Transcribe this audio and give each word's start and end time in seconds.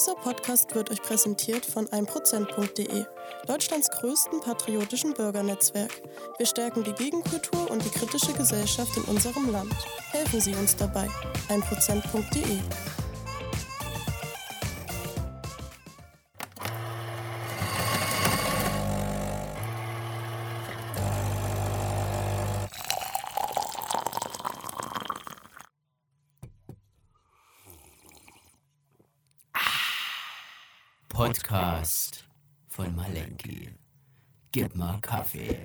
Dieser 0.00 0.14
Podcast 0.14 0.74
wird 0.74 0.90
euch 0.90 1.02
präsentiert 1.02 1.66
von 1.66 1.86
1%.de, 1.88 3.04
Deutschlands 3.46 3.90
größten 3.90 4.40
patriotischen 4.40 5.12
Bürgernetzwerk. 5.12 5.90
Wir 6.38 6.46
stärken 6.46 6.82
die 6.84 6.94
Gegenkultur 6.94 7.70
und 7.70 7.84
die 7.84 7.90
kritische 7.90 8.32
Gesellschaft 8.32 8.96
in 8.96 9.02
unserem 9.02 9.52
Land. 9.52 9.74
Helfen 10.10 10.40
Sie 10.40 10.54
uns 10.54 10.74
dabei. 10.74 11.06
1%.de 11.50 12.60
Gib 34.52 34.74
mal 34.74 34.98
Kaffee. 35.00 35.56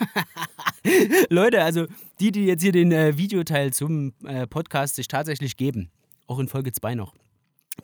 Leute, 1.30 1.62
also 1.62 1.86
die, 2.18 2.32
die 2.32 2.46
jetzt 2.46 2.62
hier 2.62 2.72
den 2.72 2.90
äh, 2.90 3.16
Videoteil 3.16 3.72
zum 3.72 4.12
äh, 4.24 4.46
Podcast 4.48 4.96
sich 4.96 5.06
tatsächlich 5.06 5.56
geben, 5.56 5.90
auch 6.26 6.40
in 6.40 6.48
Folge 6.48 6.72
2 6.72 6.96
noch, 6.96 7.14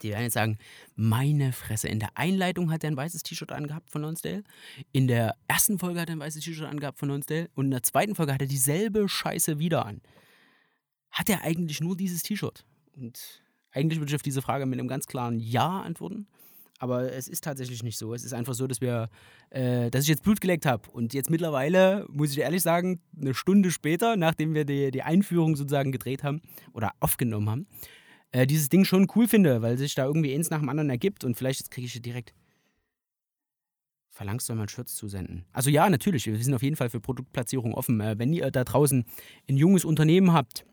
die 0.02 0.10
werden 0.10 0.24
jetzt 0.24 0.34
sagen, 0.34 0.58
meine 0.96 1.52
Fresse, 1.52 1.86
in 1.86 2.00
der 2.00 2.16
Einleitung 2.16 2.72
hat 2.72 2.82
er 2.82 2.90
ein 2.90 2.96
weißes 2.96 3.22
T-Shirt 3.22 3.52
angehabt 3.52 3.90
von 3.90 4.02
Lonsdale, 4.02 4.42
in 4.90 5.06
der 5.06 5.36
ersten 5.46 5.78
Folge 5.78 6.00
hat 6.00 6.08
er 6.08 6.16
ein 6.16 6.20
weißes 6.20 6.42
T-Shirt 6.42 6.68
angehabt 6.68 6.98
von 6.98 7.08
Lonsdale 7.08 7.48
und 7.54 7.66
in 7.66 7.70
der 7.70 7.84
zweiten 7.84 8.16
Folge 8.16 8.34
hat 8.34 8.40
er 8.40 8.48
dieselbe 8.48 9.08
Scheiße 9.08 9.60
wieder 9.60 9.86
an. 9.86 10.00
Hat 11.12 11.28
er 11.28 11.42
eigentlich 11.42 11.80
nur 11.80 11.96
dieses 11.96 12.24
T-Shirt? 12.24 12.64
Und 12.96 13.42
eigentlich 13.70 14.00
würde 14.00 14.10
ich 14.10 14.16
auf 14.16 14.22
diese 14.22 14.42
Frage 14.42 14.66
mit 14.66 14.80
einem 14.80 14.88
ganz 14.88 15.06
klaren 15.06 15.38
Ja 15.38 15.80
antworten. 15.80 16.26
Aber 16.78 17.12
es 17.12 17.26
ist 17.26 17.42
tatsächlich 17.42 17.82
nicht 17.82 17.98
so. 17.98 18.14
Es 18.14 18.24
ist 18.24 18.32
einfach 18.32 18.54
so, 18.54 18.66
dass 18.66 18.80
wir, 18.80 19.10
äh, 19.50 19.90
dass 19.90 20.04
ich 20.04 20.08
jetzt 20.08 20.22
Blut 20.22 20.40
geleckt 20.40 20.64
habe. 20.64 20.88
Und 20.90 21.12
jetzt 21.12 21.28
mittlerweile, 21.28 22.06
muss 22.08 22.30
ich 22.30 22.38
ehrlich 22.38 22.62
sagen, 22.62 23.00
eine 23.20 23.34
Stunde 23.34 23.70
später, 23.70 24.16
nachdem 24.16 24.54
wir 24.54 24.64
die, 24.64 24.90
die 24.92 25.02
Einführung 25.02 25.56
sozusagen 25.56 25.90
gedreht 25.90 26.22
haben 26.22 26.40
oder 26.72 26.92
aufgenommen 27.00 27.50
haben, 27.50 27.66
äh, 28.30 28.46
dieses 28.46 28.68
Ding 28.68 28.84
schon 28.84 29.08
cool 29.16 29.26
finde, 29.26 29.60
weil 29.60 29.76
sich 29.76 29.94
da 29.94 30.04
irgendwie 30.04 30.34
eins 30.34 30.50
nach 30.50 30.60
dem 30.60 30.68
anderen 30.68 30.90
ergibt. 30.90 31.24
Und 31.24 31.36
vielleicht 31.36 31.70
kriege 31.70 31.86
ich 31.86 32.00
direkt. 32.00 32.32
Verlangst 34.10 34.48
du 34.48 34.54
mal 34.54 34.68
Shirts 34.68 34.96
zusenden? 34.96 35.44
Also 35.52 35.70
ja, 35.70 35.88
natürlich. 35.88 36.26
Wir 36.26 36.36
sind 36.36 36.54
auf 36.54 36.62
jeden 36.62 36.74
Fall 36.76 36.90
für 36.90 37.00
Produktplatzierung 37.00 37.74
offen. 37.74 38.00
Äh, 38.00 38.18
wenn 38.18 38.32
ihr 38.32 38.50
da 38.52 38.62
draußen 38.62 39.04
ein 39.48 39.56
junges 39.56 39.84
Unternehmen 39.84 40.32
habt, 40.32 40.64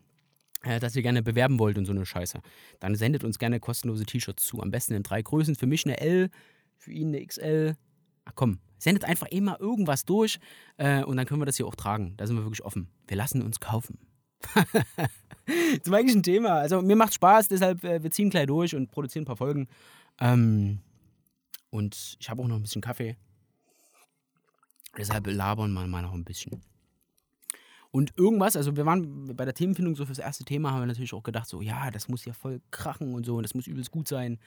äh, 0.62 0.80
dass 0.80 0.96
ihr 0.96 1.02
gerne 1.02 1.22
bewerben 1.22 1.58
wollt 1.58 1.78
und 1.78 1.84
so 1.84 1.92
eine 1.92 2.06
Scheiße, 2.06 2.40
dann 2.80 2.94
sendet 2.94 3.24
uns 3.24 3.38
gerne 3.38 3.60
kostenlose 3.60 4.04
T-Shirts 4.04 4.44
zu. 4.44 4.62
Am 4.62 4.70
besten 4.70 4.94
in 4.94 5.02
drei 5.02 5.22
Größen. 5.22 5.54
Für 5.54 5.66
mich 5.66 5.84
eine 5.84 6.00
L, 6.00 6.30
für 6.76 6.92
ihn 6.92 7.08
eine 7.08 7.24
XL. 7.24 7.76
Ach 8.24 8.32
komm, 8.34 8.58
sendet 8.78 9.04
einfach 9.04 9.28
immer 9.28 9.60
irgendwas 9.60 10.04
durch 10.04 10.38
äh, 10.76 11.02
und 11.04 11.16
dann 11.16 11.26
können 11.26 11.40
wir 11.40 11.46
das 11.46 11.56
hier 11.56 11.66
auch 11.66 11.76
tragen. 11.76 12.14
Da 12.16 12.26
sind 12.26 12.36
wir 12.36 12.44
wirklich 12.44 12.64
offen. 12.64 12.88
Wir 13.06 13.16
lassen 13.16 13.42
uns 13.42 13.60
kaufen. 13.60 13.98
Zum 15.82 15.94
eigentlichen 15.94 16.22
Thema. 16.22 16.54
Also 16.54 16.82
mir 16.82 16.96
macht 16.96 17.14
Spaß, 17.14 17.48
deshalb 17.48 17.84
äh, 17.84 18.02
wir 18.02 18.10
ziehen 18.10 18.30
gleich 18.30 18.46
durch 18.46 18.74
und 18.74 18.90
produzieren 18.90 19.22
ein 19.22 19.26
paar 19.26 19.36
Folgen. 19.36 19.68
Ähm, 20.20 20.80
und 21.70 22.16
ich 22.18 22.28
habe 22.30 22.42
auch 22.42 22.48
noch 22.48 22.56
ein 22.56 22.62
bisschen 22.62 22.82
Kaffee. 22.82 23.16
Deshalb 24.96 25.26
labern 25.26 25.72
wir 25.72 25.86
mal 25.86 26.02
noch 26.02 26.14
ein 26.14 26.24
bisschen. 26.24 26.62
Und 27.90 28.12
irgendwas, 28.16 28.56
also 28.56 28.76
wir 28.76 28.86
waren 28.86 29.36
bei 29.36 29.44
der 29.44 29.54
Themenfindung 29.54 29.96
so 29.96 30.04
fürs 30.04 30.18
erste 30.18 30.44
Thema, 30.44 30.72
haben 30.72 30.82
wir 30.82 30.86
natürlich 30.86 31.14
auch 31.14 31.22
gedacht, 31.22 31.48
so, 31.48 31.62
ja, 31.62 31.90
das 31.90 32.08
muss 32.08 32.24
ja 32.24 32.32
voll 32.32 32.60
krachen 32.70 33.14
und 33.14 33.24
so 33.24 33.36
und 33.36 33.42
das 33.42 33.54
muss 33.54 33.66
übelst 33.66 33.90
gut 33.90 34.08
sein. 34.08 34.38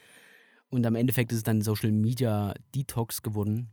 Und 0.69 0.85
am 0.85 0.95
Endeffekt 0.95 1.31
ist 1.31 1.39
es 1.39 1.43
dann 1.43 1.61
Social 1.61 1.91
Media 1.91 2.53
Detox 2.75 3.21
geworden. 3.21 3.69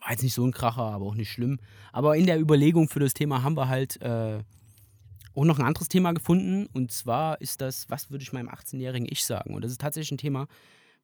War 0.00 0.12
jetzt 0.12 0.22
nicht 0.22 0.34
so 0.34 0.44
ein 0.44 0.52
Kracher, 0.52 0.82
aber 0.82 1.06
auch 1.06 1.14
nicht 1.14 1.30
schlimm. 1.30 1.58
Aber 1.92 2.16
in 2.16 2.26
der 2.26 2.40
Überlegung 2.40 2.88
für 2.88 3.00
das 3.00 3.14
Thema 3.14 3.42
haben 3.42 3.56
wir 3.56 3.68
halt 3.68 4.00
äh, 4.00 4.42
auch 5.34 5.44
noch 5.44 5.58
ein 5.58 5.64
anderes 5.64 5.88
Thema 5.88 6.12
gefunden. 6.12 6.66
Und 6.72 6.92
zwar 6.92 7.40
ist 7.40 7.60
das, 7.60 7.88
was 7.90 8.10
würde 8.10 8.22
ich 8.22 8.32
meinem 8.32 8.48
18-jährigen 8.48 9.08
Ich 9.10 9.24
sagen? 9.24 9.54
Und 9.54 9.64
das 9.64 9.72
ist 9.72 9.80
tatsächlich 9.80 10.12
ein 10.12 10.18
Thema, 10.18 10.46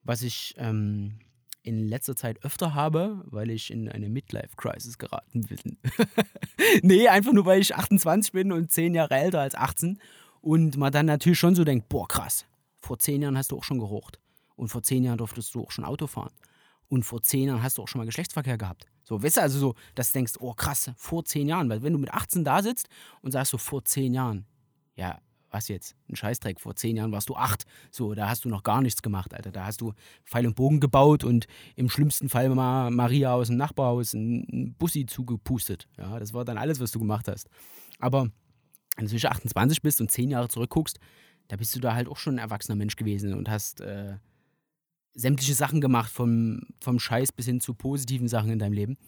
was 0.02 0.22
ich 0.22 0.54
ähm, 0.58 1.18
in 1.62 1.86
letzter 1.86 2.16
Zeit 2.16 2.44
öfter 2.44 2.74
habe, 2.74 3.22
weil 3.26 3.50
ich 3.50 3.70
in 3.70 3.88
eine 3.88 4.08
Midlife-Crisis 4.08 4.98
geraten 4.98 5.42
bin. 5.42 5.78
nee, 6.82 7.08
einfach 7.08 7.32
nur, 7.32 7.44
weil 7.46 7.60
ich 7.60 7.74
28 7.74 8.32
bin 8.32 8.52
und 8.52 8.70
10 8.70 8.94
Jahre 8.94 9.14
älter 9.14 9.40
als 9.40 9.54
18 9.54 9.98
und 10.40 10.76
man 10.76 10.92
dann 10.92 11.06
natürlich 11.06 11.38
schon 11.38 11.54
so 11.54 11.64
denkt, 11.64 11.88
boah 11.88 12.08
krass, 12.08 12.46
vor 12.80 12.98
10 12.98 13.22
Jahren 13.22 13.36
hast 13.36 13.52
du 13.52 13.58
auch 13.58 13.64
schon 13.64 13.78
gerucht 13.78 14.18
und 14.56 14.68
vor 14.68 14.82
10 14.82 15.04
Jahren 15.04 15.18
durftest 15.18 15.54
du 15.54 15.62
auch 15.62 15.70
schon 15.70 15.84
Auto 15.84 16.06
fahren 16.06 16.32
und 16.88 17.04
vor 17.04 17.22
10 17.22 17.48
Jahren 17.48 17.62
hast 17.62 17.78
du 17.78 17.82
auch 17.82 17.88
schon 17.88 17.98
mal 17.98 18.06
Geschlechtsverkehr 18.06 18.58
gehabt. 18.58 18.86
So, 19.04 19.22
weißt 19.22 19.38
du, 19.38 19.42
also 19.42 19.58
so, 19.58 19.74
dass 19.94 20.12
du 20.12 20.18
denkst, 20.18 20.34
oh 20.40 20.54
krass, 20.54 20.90
vor 20.96 21.24
10 21.24 21.48
Jahren, 21.48 21.68
weil 21.68 21.82
wenn 21.82 21.92
du 21.92 21.98
mit 21.98 22.12
18 22.12 22.44
da 22.44 22.62
sitzt 22.62 22.88
und 23.22 23.32
sagst 23.32 23.52
so 23.52 23.58
vor 23.58 23.84
10 23.84 24.14
Jahren, 24.14 24.46
ja, 24.96 25.18
was 25.50 25.68
jetzt? 25.68 25.96
Ein 26.08 26.16
Scheißdreck. 26.16 26.60
Vor 26.60 26.76
zehn 26.76 26.96
Jahren 26.96 27.12
warst 27.12 27.28
du 27.28 27.36
acht. 27.36 27.64
So, 27.90 28.14
da 28.14 28.28
hast 28.28 28.44
du 28.44 28.48
noch 28.48 28.62
gar 28.62 28.82
nichts 28.82 29.02
gemacht, 29.02 29.34
Alter. 29.34 29.50
Da 29.50 29.66
hast 29.66 29.80
du 29.80 29.92
Pfeil 30.24 30.46
und 30.46 30.56
Bogen 30.56 30.80
gebaut 30.80 31.24
und 31.24 31.46
im 31.76 31.88
schlimmsten 31.88 32.28
Fall 32.28 32.48
mal 32.50 32.90
Maria 32.90 33.32
aus 33.32 33.48
dem 33.48 33.56
Nachbarhaus 33.56 34.14
einen 34.14 34.74
Bussi 34.78 35.06
zugepustet. 35.06 35.88
Ja, 35.96 36.18
das 36.18 36.32
war 36.32 36.44
dann 36.44 36.58
alles, 36.58 36.80
was 36.80 36.90
du 36.90 36.98
gemacht 36.98 37.28
hast. 37.28 37.48
Aber 37.98 38.30
wenn 38.96 39.04
du 39.04 39.10
zwischen 39.10 39.28
28 39.28 39.82
bist 39.82 40.00
und 40.00 40.10
zehn 40.10 40.30
Jahre 40.30 40.48
zurückguckst, 40.48 40.98
da 41.48 41.56
bist 41.56 41.74
du 41.74 41.80
da 41.80 41.94
halt 41.94 42.08
auch 42.08 42.16
schon 42.16 42.34
ein 42.34 42.38
erwachsener 42.38 42.76
Mensch 42.76 42.96
gewesen 42.96 43.32
und 43.34 43.48
hast 43.48 43.80
äh, 43.80 44.16
sämtliche 45.14 45.54
Sachen 45.54 45.80
gemacht, 45.80 46.10
vom, 46.10 46.60
vom 46.80 46.98
Scheiß 46.98 47.32
bis 47.32 47.46
hin 47.46 47.60
zu 47.60 47.74
positiven 47.74 48.28
Sachen 48.28 48.50
in 48.50 48.58
deinem 48.58 48.74
Leben. 48.74 48.98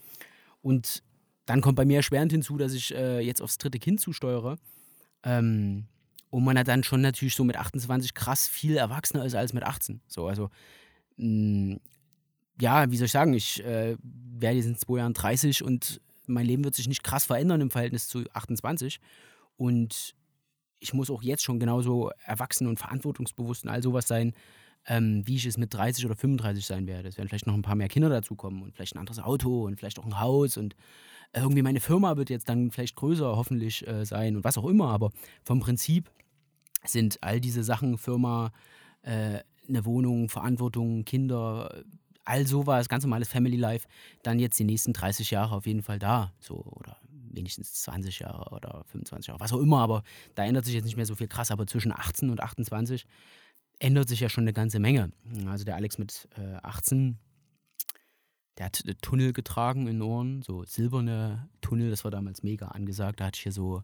Und 0.63 1.03
dann 1.47 1.61
kommt 1.61 1.77
bei 1.77 1.85
mir 1.85 1.97
erschwerend 1.97 2.33
hinzu, 2.33 2.57
dass 2.57 2.73
ich 2.73 2.95
äh, 2.95 3.21
jetzt 3.21 3.43
aufs 3.43 3.59
dritte 3.59 3.79
Kind 3.79 4.01
zusteuere. 4.01 4.57
Ähm, 5.23 5.87
und 6.31 6.45
man 6.45 6.57
hat 6.59 6.69
dann 6.69 6.85
schon 6.85 7.01
natürlich 7.01 7.35
so 7.35 7.45
mit 7.45 7.57
28 7.57 8.15
krass 8.15 8.47
viel 8.47 8.77
erwachsener 8.77 9.25
ist 9.25 9.35
als 9.35 9.53
mit 9.53 9.65
18. 9.65 10.01
So, 10.07 10.27
also, 10.27 10.51
mh, 11.17 11.75
mm, 11.75 11.81
ja, 12.61 12.91
wie 12.91 12.97
soll 12.97 13.07
ich 13.07 13.13
sagen, 13.13 13.33
ich 13.33 13.65
äh, 13.65 13.97
werde 14.03 14.57
jetzt 14.57 14.67
in 14.67 14.77
zwei 14.77 14.99
Jahren 14.99 15.15
30 15.15 15.65
und 15.65 16.01
mein 16.27 16.47
Leben 16.47 16.63
wird 16.63 16.75
sich 16.75 16.89
nicht 16.89 17.03
krass 17.03 17.25
verändern 17.25 17.61
im 17.61 17.71
Verhältnis 17.71 18.07
zu 18.07 18.25
28. 18.33 19.01
Und 19.57 20.15
ich 20.79 20.95
muss 20.95 21.11
auch 21.11 21.23
jetzt 21.23 21.43
schon 21.43 21.59
genauso 21.59 22.11
erwachsen 22.25 22.67
und 22.67 22.79
verantwortungsbewusst 22.79 23.65
und 23.65 23.71
all 23.71 23.83
sowas 23.83 24.07
sein, 24.07 24.35
ähm, 24.87 25.23
wie 25.27 25.37
ich 25.37 25.47
es 25.47 25.57
mit 25.57 25.73
30 25.75 26.07
oder 26.07 26.17
35 26.17 26.65
sein 26.65 26.87
werde. 26.87 27.09
Es 27.09 27.17
werden 27.17 27.29
vielleicht 27.29 27.47
noch 27.47 27.55
ein 27.55 27.63
paar 27.63 27.75
mehr 27.75 27.89
Kinder 27.89 28.09
dazukommen 28.09 28.63
und 28.63 28.75
vielleicht 28.75 28.95
ein 28.95 28.99
anderes 28.99 29.21
Auto 29.21 29.67
und 29.67 29.77
vielleicht 29.77 29.99
auch 29.99 30.07
ein 30.07 30.21
Haus 30.21 30.57
und 30.57 30.75
irgendwie 31.33 31.63
meine 31.63 31.81
Firma 31.81 32.17
wird 32.17 32.31
jetzt 32.31 32.49
dann 32.49 32.71
vielleicht 32.71 32.97
größer 32.97 33.37
hoffentlich 33.37 33.87
äh, 33.87 34.05
sein 34.05 34.37
und 34.37 34.45
was 34.45 34.59
auch 34.59 34.67
immer. 34.67 34.89
Aber 34.89 35.11
vom 35.45 35.61
Prinzip 35.61 36.11
sind 36.85 37.23
all 37.23 37.41
diese 37.41 37.63
Sachen, 37.63 37.99
Firma, 37.99 38.53
äh, 39.03 39.41
eine 39.69 39.85
Wohnung, 39.85 40.29
Verantwortung, 40.29 41.05
Kinder, 41.05 41.85
all 42.25 42.47
sowas, 42.47 42.89
ganz 42.89 43.05
normales 43.05 43.29
Family 43.29 43.57
Life, 43.57 43.87
dann 44.23 44.39
jetzt 44.39 44.59
die 44.59 44.65
nächsten 44.65 44.93
30 44.93 45.31
Jahre 45.31 45.55
auf 45.55 45.67
jeden 45.67 45.83
Fall 45.83 45.99
da. 45.99 46.33
So, 46.41 46.65
oder 46.65 46.97
wenigstens 47.33 47.75
20 47.75 48.21
Jahre 48.21 48.51
oder 48.53 48.85
25 48.87 49.29
Jahre, 49.29 49.41
was 49.41 49.53
auch 49.53 49.61
immer, 49.61 49.79
aber 49.79 50.03
da 50.35 50.45
ändert 50.45 50.65
sich 50.65 50.75
jetzt 50.75 50.85
nicht 50.85 50.97
mehr 50.97 51.07
so 51.07 51.15
viel 51.15 51.29
krass. 51.29 51.51
Aber 51.51 51.67
zwischen 51.67 51.93
18 51.93 52.31
und 52.31 52.41
28 52.41 53.07
ändert 53.81 54.09
sich 54.09 54.21
ja 54.21 54.29
schon 54.29 54.45
eine 54.45 54.53
ganze 54.53 54.79
Menge. 54.79 55.11
Also 55.47 55.65
der 55.65 55.75
Alex 55.75 55.99
mit 55.99 56.29
äh, 56.37 56.55
18, 56.63 57.19
der 58.59 58.67
hat 58.67 58.85
Tunnel 59.03 59.33
getragen 59.33 59.89
in 59.89 60.01
Ohren, 60.01 60.43
so 60.43 60.65
silberne 60.65 61.49
Tunnel, 61.61 61.91
das 61.91 62.05
war 62.05 62.13
damals 62.13 62.45
mega 62.45 62.69
angesagt. 62.69 63.21
Da 63.21 63.27
hatte 63.27 63.37
ich 63.37 63.43
hier 63.43 63.53
so 63.53 63.83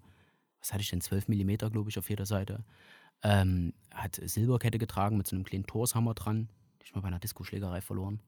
was 0.66 0.72
hatte 0.72 0.82
ich 0.82 0.90
denn, 0.90 1.00
12 1.00 1.28
mm, 1.28 1.56
glaube 1.70 1.90
ich, 1.90 1.98
auf 1.98 2.10
jeder 2.10 2.26
Seite. 2.26 2.64
Ähm, 3.22 3.72
hat 3.92 4.20
Silberkette 4.22 4.78
getragen 4.78 5.16
mit 5.16 5.26
so 5.26 5.36
einem 5.36 5.44
kleinen 5.44 5.66
Torshammer 5.66 6.14
dran. 6.14 6.48
Ich 6.82 6.94
mal 6.94 7.00
bei 7.02 7.08
einer 7.08 7.20
Disco-Schlägerei 7.20 7.80
verloren. 7.80 8.20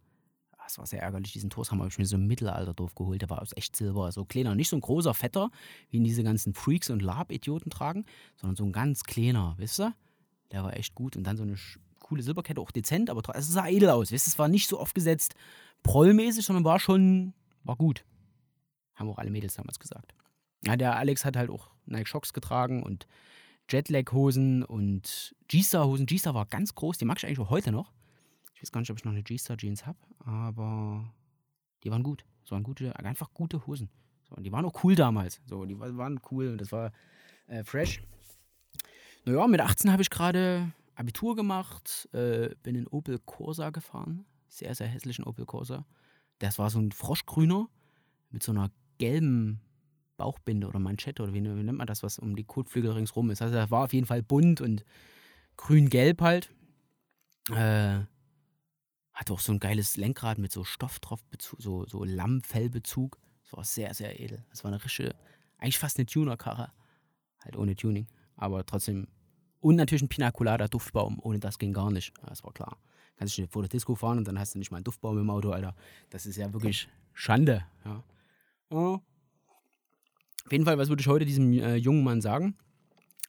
Das 0.62 0.78
war 0.78 0.86
sehr 0.86 1.02
ärgerlich. 1.02 1.32
Diesen 1.32 1.50
Torshammer 1.50 1.82
habe 1.82 1.90
ich 1.90 1.98
mir 1.98 2.06
so 2.06 2.16
im 2.16 2.26
Mittelalterdorf 2.26 2.94
geholt. 2.94 3.22
Der 3.22 3.30
war 3.30 3.42
aus 3.42 3.56
echt 3.56 3.74
Silber. 3.74 4.12
So 4.12 4.24
kleiner, 4.24 4.54
nicht 4.54 4.68
so 4.68 4.76
ein 4.76 4.80
großer, 4.80 5.14
fetter, 5.14 5.50
wie 5.90 5.96
in 5.96 6.04
diese 6.04 6.22
ganzen 6.22 6.54
Freaks 6.54 6.90
und 6.90 7.02
Lab-Idioten 7.02 7.70
tragen, 7.70 8.04
sondern 8.36 8.54
so 8.56 8.64
ein 8.64 8.72
ganz 8.72 9.02
kleiner, 9.02 9.54
wisst 9.58 9.80
ihr? 9.80 9.94
Der 10.52 10.62
war 10.64 10.76
echt 10.76 10.94
gut. 10.94 11.16
Und 11.16 11.24
dann 11.24 11.36
so 11.36 11.42
eine 11.42 11.56
coole 12.00 12.22
Silberkette, 12.22 12.60
auch 12.60 12.70
dezent, 12.70 13.10
aber 13.10 13.22
es 13.36 13.48
sah 13.48 13.66
edel 13.66 13.90
aus. 13.90 14.10
Ihr, 14.10 14.16
es 14.16 14.38
war 14.38 14.48
nicht 14.48 14.68
so 14.68 14.78
aufgesetzt 14.78 15.34
prollmäßig, 15.82 16.44
sondern 16.44 16.64
war 16.64 16.80
schon, 16.80 17.34
war 17.64 17.76
gut. 17.76 18.04
Haben 18.94 19.10
auch 19.10 19.18
alle 19.18 19.30
Mädels 19.30 19.54
damals 19.54 19.78
gesagt. 19.78 20.14
Ja, 20.64 20.76
der 20.76 20.96
Alex 20.96 21.24
hat 21.24 21.36
halt 21.36 21.50
auch 21.50 21.70
Nike 21.86 22.08
Shocks 22.08 22.32
getragen 22.32 22.82
und 22.82 23.06
Jetlag-Hosen 23.70 24.64
und 24.64 25.34
G-Star-Hosen. 25.48 26.06
G-Star 26.06 26.34
war 26.34 26.46
ganz 26.46 26.74
groß, 26.74 26.98
die 26.98 27.04
mag 27.04 27.18
ich 27.18 27.26
eigentlich 27.26 27.38
auch 27.38 27.50
heute 27.50 27.70
noch. 27.70 27.92
Ich 28.54 28.62
weiß 28.62 28.72
gar 28.72 28.80
nicht, 28.80 28.90
ob 28.90 28.98
ich 28.98 29.04
noch 29.04 29.12
eine 29.12 29.22
G-Star-Jeans 29.22 29.86
habe, 29.86 29.98
aber 30.24 31.12
die 31.84 31.90
waren 31.90 32.02
gut. 32.02 32.24
Das 32.42 32.50
waren 32.50 32.62
gute, 32.62 32.96
einfach 32.96 33.32
gute 33.32 33.66
Hosen. 33.66 33.90
So, 34.28 34.34
und 34.34 34.42
die 34.42 34.52
waren 34.52 34.64
auch 34.64 34.82
cool 34.82 34.94
damals. 34.94 35.40
So, 35.46 35.64
die 35.64 35.78
waren 35.78 36.20
cool 36.30 36.48
und 36.48 36.60
das 36.60 36.72
war 36.72 36.92
äh, 37.46 37.62
fresh. 37.62 38.02
Naja, 39.28 39.46
mit 39.46 39.60
18 39.60 39.92
habe 39.92 40.00
ich 40.00 40.08
gerade 40.08 40.72
Abitur 40.94 41.36
gemacht, 41.36 42.08
äh, 42.12 42.54
bin 42.62 42.74
in 42.74 42.86
Opel 42.86 43.18
Corsa 43.18 43.68
gefahren. 43.68 44.24
Sehr, 44.48 44.74
sehr 44.74 44.86
hässlichen 44.86 45.24
Opel 45.24 45.44
Corsa. 45.44 45.84
Das 46.38 46.58
war 46.58 46.70
so 46.70 46.78
ein 46.78 46.92
Froschgrüner 46.92 47.68
mit 48.30 48.42
so 48.42 48.52
einer 48.52 48.70
gelben 48.96 49.60
Bauchbinde 50.16 50.66
oder 50.66 50.78
Manschette 50.78 51.22
oder 51.22 51.34
wie, 51.34 51.44
wie 51.44 51.62
nennt 51.62 51.76
man 51.76 51.86
das, 51.86 52.02
was 52.02 52.18
um 52.18 52.36
die 52.36 52.44
Kotflügel 52.44 52.92
ringsrum 52.92 53.28
ist. 53.28 53.42
Also 53.42 53.54
er 53.54 53.70
war 53.70 53.84
auf 53.84 53.92
jeden 53.92 54.06
Fall 54.06 54.22
bunt 54.22 54.62
und 54.62 54.86
grün-gelb 55.58 56.22
halt. 56.22 56.50
Äh, 57.50 58.00
hatte 59.12 59.32
auch 59.34 59.40
so 59.40 59.52
ein 59.52 59.60
geiles 59.60 59.98
Lenkrad 59.98 60.38
mit 60.38 60.52
so 60.52 60.64
Stoff 60.64 61.00
drauf, 61.00 61.22
so, 61.58 61.84
so 61.84 62.02
Lammfellbezug. 62.02 63.18
Das 63.42 63.52
war 63.52 63.64
sehr, 63.64 63.92
sehr 63.92 64.18
edel. 64.20 64.46
Das 64.48 64.64
war 64.64 64.72
eine 64.72 64.82
richtige, 64.82 65.14
eigentlich 65.58 65.78
fast 65.78 65.98
eine 65.98 66.06
Tuner-Karre. 66.06 66.72
Halt 67.44 67.56
ohne 67.56 67.76
Tuning. 67.76 68.06
Aber 68.38 68.64
trotzdem. 68.64 69.06
Und 69.60 69.76
natürlich 69.76 70.02
ein 70.02 70.08
Pina 70.08 70.30
Colada 70.30 70.68
Duftbaum. 70.68 71.18
Ohne 71.20 71.38
das 71.38 71.58
ging 71.58 71.72
gar 71.72 71.90
nicht. 71.90 72.12
Das 72.26 72.44
war 72.44 72.52
klar. 72.52 72.78
Kannst 73.16 73.36
du 73.36 73.46
vor 73.48 73.62
der 73.62 73.68
Disco 73.68 73.94
fahren 73.94 74.18
und 74.18 74.28
dann 74.28 74.38
hast 74.38 74.54
du 74.54 74.58
nicht 74.58 74.70
mal 74.70 74.76
einen 74.78 74.84
Duftbaum 74.84 75.18
im 75.18 75.28
Auto, 75.30 75.50
Alter. 75.50 75.74
Das 76.10 76.24
ist 76.24 76.36
ja 76.36 76.52
wirklich 76.52 76.88
Schande. 77.12 77.64
Ja. 77.84 78.04
Oh. 78.70 79.00
Auf 80.44 80.52
jeden 80.52 80.64
Fall, 80.64 80.78
was 80.78 80.88
würde 80.88 81.00
ich 81.00 81.08
heute 81.08 81.24
diesem 81.24 81.52
äh, 81.52 81.74
jungen 81.74 82.04
Mann 82.04 82.20
sagen? 82.20 82.54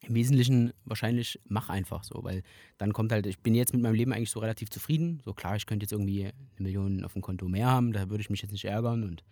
Im 0.03 0.15
Wesentlichen 0.15 0.71
wahrscheinlich 0.85 1.41
mach 1.45 1.69
einfach 1.69 2.03
so, 2.03 2.23
weil 2.23 2.43
dann 2.77 2.93
kommt 2.93 3.11
halt, 3.11 3.25
ich 3.25 3.39
bin 3.39 3.55
jetzt 3.55 3.73
mit 3.73 3.81
meinem 3.81 3.95
Leben 3.95 4.13
eigentlich 4.13 4.29
so 4.29 4.39
relativ 4.39 4.69
zufrieden. 4.69 5.21
So 5.25 5.33
klar, 5.33 5.55
ich 5.57 5.65
könnte 5.65 5.83
jetzt 5.83 5.91
irgendwie 5.91 6.25
eine 6.25 6.33
Million 6.59 7.03
auf 7.03 7.13
dem 7.13 7.21
Konto 7.21 7.49
mehr 7.49 7.67
haben, 7.67 7.91
da 7.91 8.09
würde 8.09 8.21
ich 8.21 8.29
mich 8.29 8.41
jetzt 8.41 8.51
nicht 8.51 8.63
ärgern 8.63 9.03
und 9.03 9.23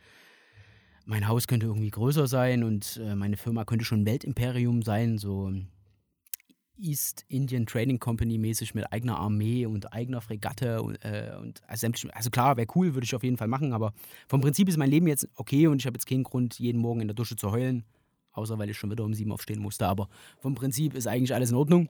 mein 1.06 1.28
Haus 1.30 1.48
könnte 1.48 1.68
irgendwie 1.68 1.90
größer 1.90 2.28
sein 2.28 2.64
und 2.64 3.00
äh, 3.02 3.16
meine 3.16 3.38
Firma 3.38 3.64
könnte 3.64 3.86
schon 3.86 4.02
ein 4.02 4.06
Weltimperium 4.06 4.82
sein, 4.82 5.18
so 5.18 5.50
East 6.80 7.26
Indian 7.28 7.66
Trading 7.66 8.00
Company 8.00 8.38
mäßig 8.38 8.76
mit 8.76 8.92
eigener 8.92 9.18
Armee 9.18 9.66
und 9.66 9.94
eigener 9.94 10.22
Fregatte 10.22 10.82
und, 10.82 10.96
äh, 11.04 11.34
und 11.40 11.62
also, 11.68 11.88
also 12.12 12.30
klar, 12.30 12.58
wäre 12.58 12.68
cool, 12.76 12.94
würde 12.94 13.06
ich 13.06 13.16
auf 13.16 13.24
jeden 13.24 13.38
Fall 13.38 13.48
machen, 13.48 13.74
aber 13.74 13.94
vom 14.28 14.42
Prinzip 14.42 14.70
ist 14.70 14.78
mein 14.78 14.90
Leben 14.90 15.08
jetzt 15.08 15.28
okay 15.36 15.68
und 15.68 15.82
ich 15.82 15.86
habe 15.86 15.96
jetzt 15.96 16.08
keinen 16.08 16.24
Grund, 16.24 16.60
jeden 16.60 16.82
Morgen 16.82 17.02
in 17.02 17.08
der 17.08 17.16
Dusche 17.16 17.36
zu 17.36 17.52
heulen, 17.52 17.84
außer 18.34 18.58
weil 18.58 18.70
ich 18.70 18.78
schon 18.78 18.92
wieder 18.92 19.04
um 19.04 19.14
sieben 19.14 19.32
aufstehen 19.32 19.60
musste, 19.60 19.88
aber 19.88 20.10
vom 20.40 20.56
Prinzip 20.56 20.94
ist 20.94 21.08
eigentlich 21.08 21.34
alles 21.34 21.52
in 21.52 21.56
Ordnung. 21.56 21.90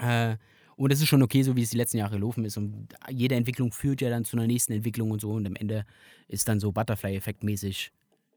Äh, 0.00 0.36
und 0.78 0.92
es 0.92 1.00
ist 1.00 1.08
schon 1.08 1.22
okay, 1.22 1.42
so 1.42 1.56
wie 1.56 1.62
es 1.62 1.70
die 1.70 1.76
letzten 1.76 1.98
Jahre 1.98 2.14
gelaufen 2.14 2.44
ist. 2.44 2.56
Und 2.56 2.94
jede 3.10 3.34
Entwicklung 3.34 3.72
führt 3.72 4.00
ja 4.00 4.10
dann 4.10 4.24
zu 4.24 4.36
einer 4.36 4.46
nächsten 4.46 4.72
Entwicklung 4.72 5.10
und 5.10 5.20
so. 5.20 5.32
Und 5.32 5.44
am 5.44 5.56
Ende 5.56 5.84
ist 6.28 6.46
dann 6.46 6.60
so 6.60 6.70
Butterfly-Effekt 6.70 7.42
mäßig 7.42 7.90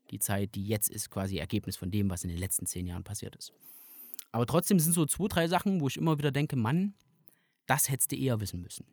die 0.10 0.18
Zeit, 0.18 0.56
die 0.56 0.66
jetzt 0.66 0.90
ist, 0.90 1.12
quasi 1.12 1.38
Ergebnis 1.38 1.78
von 1.78 1.92
dem, 1.92 2.10
was 2.10 2.24
in 2.24 2.32
den 2.32 2.40
letzten 2.40 2.66
zehn 2.66 2.88
Jahren 2.88 3.04
passiert 3.04 3.36
ist. 3.36 3.54
Aber 4.32 4.46
trotzdem 4.46 4.80
sind 4.80 4.94
so 4.94 5.06
zwei, 5.06 5.28
drei 5.28 5.48
Sachen, 5.48 5.82
wo 5.82 5.88
ich 5.88 5.98
immer 5.98 6.18
wieder 6.18 6.32
denke, 6.32 6.56
Mann, 6.56 6.94
das 7.66 7.90
hättest 7.90 8.12
du 8.12 8.16
eher 8.16 8.40
wissen 8.40 8.62
müssen. 8.62 8.86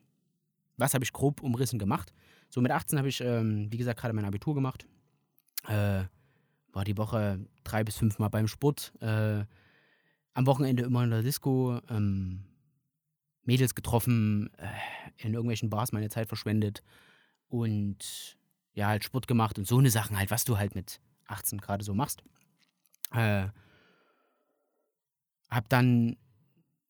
Was 0.76 0.94
habe 0.94 1.05
ich 1.05 1.12
grob 1.12 1.43
umrissen 1.43 1.79
gemacht? 1.79 2.12
So 2.50 2.61
mit 2.61 2.73
18 2.73 2.99
habe 2.99 3.08
ich, 3.08 3.20
ähm, 3.20 3.70
wie 3.70 3.76
gesagt, 3.76 4.00
gerade 4.00 4.14
mein 4.14 4.25
Abitur 4.25 4.55
gemacht. 4.55 4.87
Äh, 5.67 6.05
war 6.73 6.85
die 6.85 6.96
Woche 6.96 7.44
drei 7.64 7.85
bis 7.85 7.96
fünf 7.96 8.19
Mal 8.19 8.29
beim 8.29 8.49
Sport. 8.49 8.93
Äh, 9.00 9.44
am 10.35 10.46
Wochenende 10.46 10.85
immer 10.85 11.05
in 11.05 11.11
der 11.11 11.23
Disco. 11.23 11.81
Ähm, 11.88 12.44
Mädels 13.49 13.75
getroffen, 13.75 14.50
äh, 14.58 14.69
in 15.17 15.32
irgendwelchen 15.32 15.70
Bars 15.70 15.90
meine 15.93 16.11
Zeit 16.11 16.29
verschwendet 16.29 16.82
und 17.49 18.37
ja, 18.75 18.88
halt 18.88 19.05
Sport 19.05 19.26
gemacht 19.26 19.58
und 19.58 19.67
so 19.67 19.79
eine 19.79 19.90
Sachen 19.90 20.19
halt, 20.19 20.31
was 20.31 20.44
du 20.44 20.58
halt 20.58 20.75
mit 20.75 21.00
18 21.26 21.58
gerade 21.58 21.82
so 21.82 21.94
machst. 21.94 22.23
Äh, 23.11 23.49
hab 25.50 25.69
dann 25.69 26.17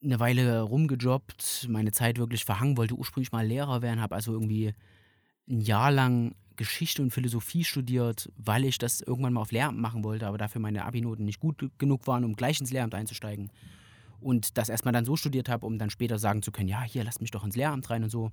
eine 0.02 0.20
Weile 0.20 0.62
rumgejobbt, 0.62 1.66
meine 1.68 1.92
Zeit 1.92 2.18
wirklich 2.18 2.44
verhangen, 2.44 2.76
wollte 2.76 2.94
ursprünglich 2.94 3.32
mal 3.32 3.46
Lehrer 3.46 3.82
werden, 3.82 4.00
habe 4.00 4.14
also 4.14 4.32
irgendwie 4.32 4.74
ein 5.48 5.60
Jahr 5.60 5.90
lang 5.90 6.34
Geschichte 6.56 7.02
und 7.02 7.12
Philosophie 7.12 7.64
studiert, 7.64 8.30
weil 8.36 8.64
ich 8.64 8.78
das 8.78 9.00
irgendwann 9.00 9.32
mal 9.32 9.40
auf 9.40 9.52
Lehramt 9.52 9.78
machen 9.78 10.04
wollte, 10.04 10.26
aber 10.26 10.38
dafür 10.38 10.60
meine 10.60 10.84
Abi-Noten 10.84 11.24
nicht 11.24 11.40
gut 11.40 11.70
genug 11.78 12.06
waren, 12.06 12.24
um 12.24 12.34
gleich 12.34 12.60
ins 12.60 12.72
Lehramt 12.72 12.94
einzusteigen. 12.94 13.50
Und 14.20 14.58
das 14.58 14.68
erstmal 14.68 14.92
dann 14.92 15.04
so 15.04 15.16
studiert 15.16 15.48
habe, 15.48 15.64
um 15.64 15.78
dann 15.78 15.90
später 15.90 16.18
sagen 16.18 16.42
zu 16.42 16.50
können, 16.50 16.68
ja, 16.68 16.82
hier, 16.82 17.04
lass 17.04 17.20
mich 17.20 17.30
doch 17.30 17.44
ins 17.44 17.56
Lehramt 17.56 17.88
rein 17.88 18.02
und 18.02 18.10
so. 18.10 18.32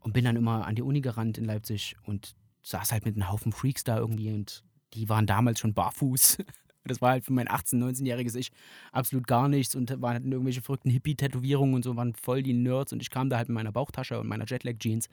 Und 0.00 0.14
bin 0.14 0.24
dann 0.24 0.36
immer 0.36 0.66
an 0.66 0.74
die 0.74 0.82
Uni 0.82 1.00
gerannt 1.02 1.36
in 1.36 1.44
Leipzig 1.44 1.96
und 2.04 2.34
saß 2.62 2.92
halt 2.92 3.04
mit 3.04 3.16
einem 3.16 3.30
Haufen 3.30 3.52
Freaks 3.52 3.84
da 3.84 3.98
irgendwie 3.98 4.32
und 4.32 4.64
die 4.94 5.08
waren 5.08 5.26
damals 5.26 5.60
schon 5.60 5.74
barfuß. 5.74 6.38
Das 6.88 7.00
war 7.00 7.10
halt 7.10 7.24
für 7.24 7.32
mein 7.32 7.48
18-, 7.48 7.76
19-jähriges 7.76 8.36
Ich 8.36 8.50
absolut 8.92 9.26
gar 9.26 9.48
nichts 9.48 9.74
und 9.74 9.90
waren 10.02 10.14
halt 10.14 10.24
irgendwelche 10.24 10.62
verrückten 10.62 10.90
Hippie-Tätowierungen 10.90 11.74
und 11.74 11.84
so, 11.84 11.96
waren 11.96 12.14
voll 12.14 12.42
die 12.42 12.54
Nerds 12.54 12.92
und 12.92 13.02
ich 13.02 13.10
kam 13.10 13.30
da 13.30 13.36
halt 13.36 13.48
mit 13.48 13.54
meiner 13.54 13.72
Bauchtasche 13.72 14.18
und 14.18 14.26
meiner 14.26 14.46
Jetlag-Jeans 14.46 15.08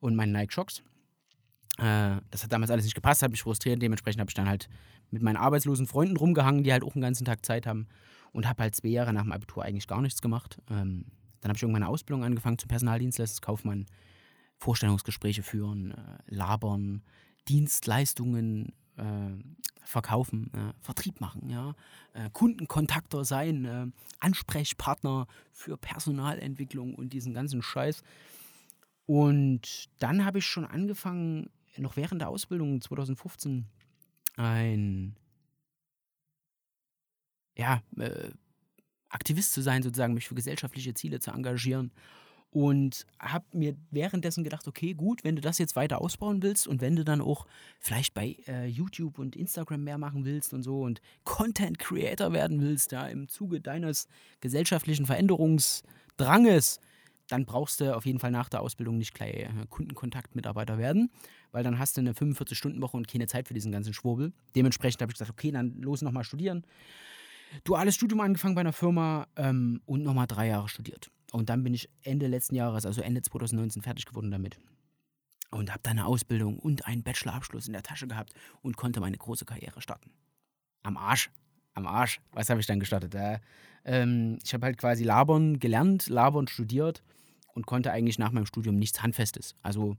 und 0.00 0.16
meinen 0.16 0.32
Nike-Shocks. 0.32 0.82
Äh, 1.78 2.20
das 2.30 2.42
hat 2.42 2.52
damals 2.52 2.70
alles 2.70 2.84
nicht 2.84 2.94
gepasst, 2.94 3.22
hat 3.22 3.30
mich 3.30 3.42
frustriert. 3.42 3.80
Dementsprechend 3.80 4.20
habe 4.20 4.30
ich 4.30 4.34
dann 4.34 4.48
halt 4.48 4.68
mit 5.10 5.22
meinen 5.22 5.36
arbeitslosen 5.36 5.86
Freunden 5.86 6.16
rumgehangen, 6.16 6.64
die 6.64 6.72
halt 6.72 6.82
auch 6.82 6.94
einen 6.94 7.02
ganzen 7.02 7.24
Tag 7.24 7.44
Zeit 7.46 7.66
haben 7.66 7.86
und 8.32 8.48
habe 8.48 8.62
halt 8.64 8.76
zwei 8.76 8.88
Jahre 8.88 9.12
nach 9.12 9.22
dem 9.22 9.32
Abitur 9.32 9.64
eigentlich 9.64 9.86
gar 9.86 10.02
nichts 10.02 10.20
gemacht. 10.20 10.60
Ähm, 10.70 11.06
dann 11.40 11.50
habe 11.50 11.56
ich 11.56 11.62
irgendwann 11.62 11.84
eine 11.84 11.92
Ausbildung 11.92 12.24
angefangen 12.24 12.58
zum 12.58 12.68
Personaldienstleistungskaufmann, 12.68 13.86
Vorstellungsgespräche 14.58 15.42
führen, 15.42 15.92
äh, 15.92 16.18
labern, 16.26 17.02
Dienstleistungen 17.48 18.72
verkaufen, 19.88 20.50
äh, 20.54 20.72
Vertrieb 20.80 21.20
machen, 21.20 21.48
ja, 21.48 21.74
äh, 22.12 22.28
Kundenkontakter 22.30 23.24
sein, 23.24 23.64
äh, 23.64 23.86
Ansprechpartner 24.20 25.26
für 25.52 25.76
Personalentwicklung 25.76 26.94
und 26.94 27.12
diesen 27.12 27.32
ganzen 27.32 27.62
Scheiß. 27.62 28.02
Und 29.06 29.88
dann 29.98 30.24
habe 30.24 30.38
ich 30.38 30.46
schon 30.46 30.66
angefangen, 30.66 31.50
noch 31.78 31.96
während 31.96 32.20
der 32.20 32.28
Ausbildung 32.28 32.80
2015 32.80 33.66
ein 34.36 35.16
ja, 37.56 37.82
äh, 37.96 38.30
Aktivist 39.08 39.52
zu 39.52 39.62
sein, 39.62 39.82
sozusagen, 39.82 40.14
mich 40.14 40.28
für 40.28 40.34
gesellschaftliche 40.34 40.94
Ziele 40.94 41.18
zu 41.18 41.30
engagieren 41.30 41.90
und 42.50 43.06
habe 43.18 43.44
mir 43.52 43.76
währenddessen 43.90 44.42
gedacht, 44.42 44.66
okay, 44.66 44.94
gut, 44.94 45.22
wenn 45.24 45.36
du 45.36 45.42
das 45.42 45.58
jetzt 45.58 45.76
weiter 45.76 46.00
ausbauen 46.00 46.42
willst 46.42 46.66
und 46.66 46.80
wenn 46.80 46.96
du 46.96 47.04
dann 47.04 47.20
auch 47.20 47.46
vielleicht 47.78 48.14
bei 48.14 48.36
äh, 48.46 48.66
YouTube 48.66 49.18
und 49.18 49.36
Instagram 49.36 49.84
mehr 49.84 49.98
machen 49.98 50.24
willst 50.24 50.54
und 50.54 50.62
so 50.62 50.82
und 50.82 51.00
Content 51.24 51.78
Creator 51.78 52.32
werden 52.32 52.60
willst, 52.60 52.92
ja, 52.92 53.06
im 53.06 53.28
Zuge 53.28 53.60
deines 53.60 54.08
gesellschaftlichen 54.40 55.04
Veränderungsdranges, 55.04 56.80
dann 57.28 57.44
brauchst 57.44 57.80
du 57.80 57.94
auf 57.94 58.06
jeden 58.06 58.18
Fall 58.18 58.30
nach 58.30 58.48
der 58.48 58.62
Ausbildung 58.62 58.96
nicht 58.96 59.12
gleich 59.12 59.34
äh, 59.34 59.48
Kundenkontaktmitarbeiter 59.68 60.78
werden, 60.78 61.10
weil 61.52 61.62
dann 61.62 61.78
hast 61.78 61.96
du 61.96 62.00
eine 62.00 62.12
45-Stunden-Woche 62.12 62.96
und 62.96 63.08
keine 63.08 63.26
Zeit 63.26 63.48
für 63.48 63.54
diesen 63.54 63.72
ganzen 63.72 63.92
Schwurbel. 63.92 64.32
Dementsprechend 64.56 65.02
habe 65.02 65.12
ich 65.12 65.18
gesagt, 65.18 65.30
okay, 65.30 65.50
dann 65.50 65.80
los 65.82 66.00
nochmal 66.00 66.24
studieren. 66.24 66.64
Duales 67.64 67.94
Studium 67.94 68.20
angefangen 68.20 68.54
bei 68.54 68.62
einer 68.62 68.72
Firma 68.72 69.26
ähm, 69.36 69.82
und 69.84 70.02
nochmal 70.02 70.26
drei 70.26 70.48
Jahre 70.48 70.68
studiert. 70.68 71.10
Und 71.32 71.50
dann 71.50 71.62
bin 71.62 71.74
ich 71.74 71.88
Ende 72.02 72.26
letzten 72.26 72.54
Jahres, 72.54 72.86
also 72.86 73.02
Ende 73.02 73.22
2019, 73.22 73.82
fertig 73.82 74.06
geworden 74.06 74.30
damit. 74.30 74.58
Und 75.50 75.70
habe 75.70 75.80
dann 75.82 75.98
eine 75.98 76.06
Ausbildung 76.06 76.58
und 76.58 76.86
einen 76.86 77.02
Bachelorabschluss 77.02 77.66
in 77.66 77.72
der 77.72 77.82
Tasche 77.82 78.06
gehabt 78.06 78.32
und 78.62 78.76
konnte 78.76 79.00
meine 79.00 79.16
große 79.16 79.44
Karriere 79.44 79.80
starten. 79.80 80.10
Am 80.82 80.96
Arsch. 80.96 81.30
Am 81.74 81.86
Arsch. 81.86 82.20
Was 82.32 82.50
habe 82.50 82.60
ich 82.60 82.66
dann 82.66 82.80
gestartet? 82.80 83.14
Äh, 83.14 83.38
ähm, 83.84 84.38
ich 84.44 84.52
habe 84.52 84.66
halt 84.66 84.78
quasi 84.78 85.04
Labern 85.04 85.58
gelernt, 85.58 86.08
Labern 86.08 86.48
studiert 86.48 87.02
und 87.54 87.66
konnte 87.66 87.92
eigentlich 87.92 88.18
nach 88.18 88.32
meinem 88.32 88.46
Studium 88.46 88.76
nichts 88.76 89.02
Handfestes. 89.02 89.54
Also 89.62 89.96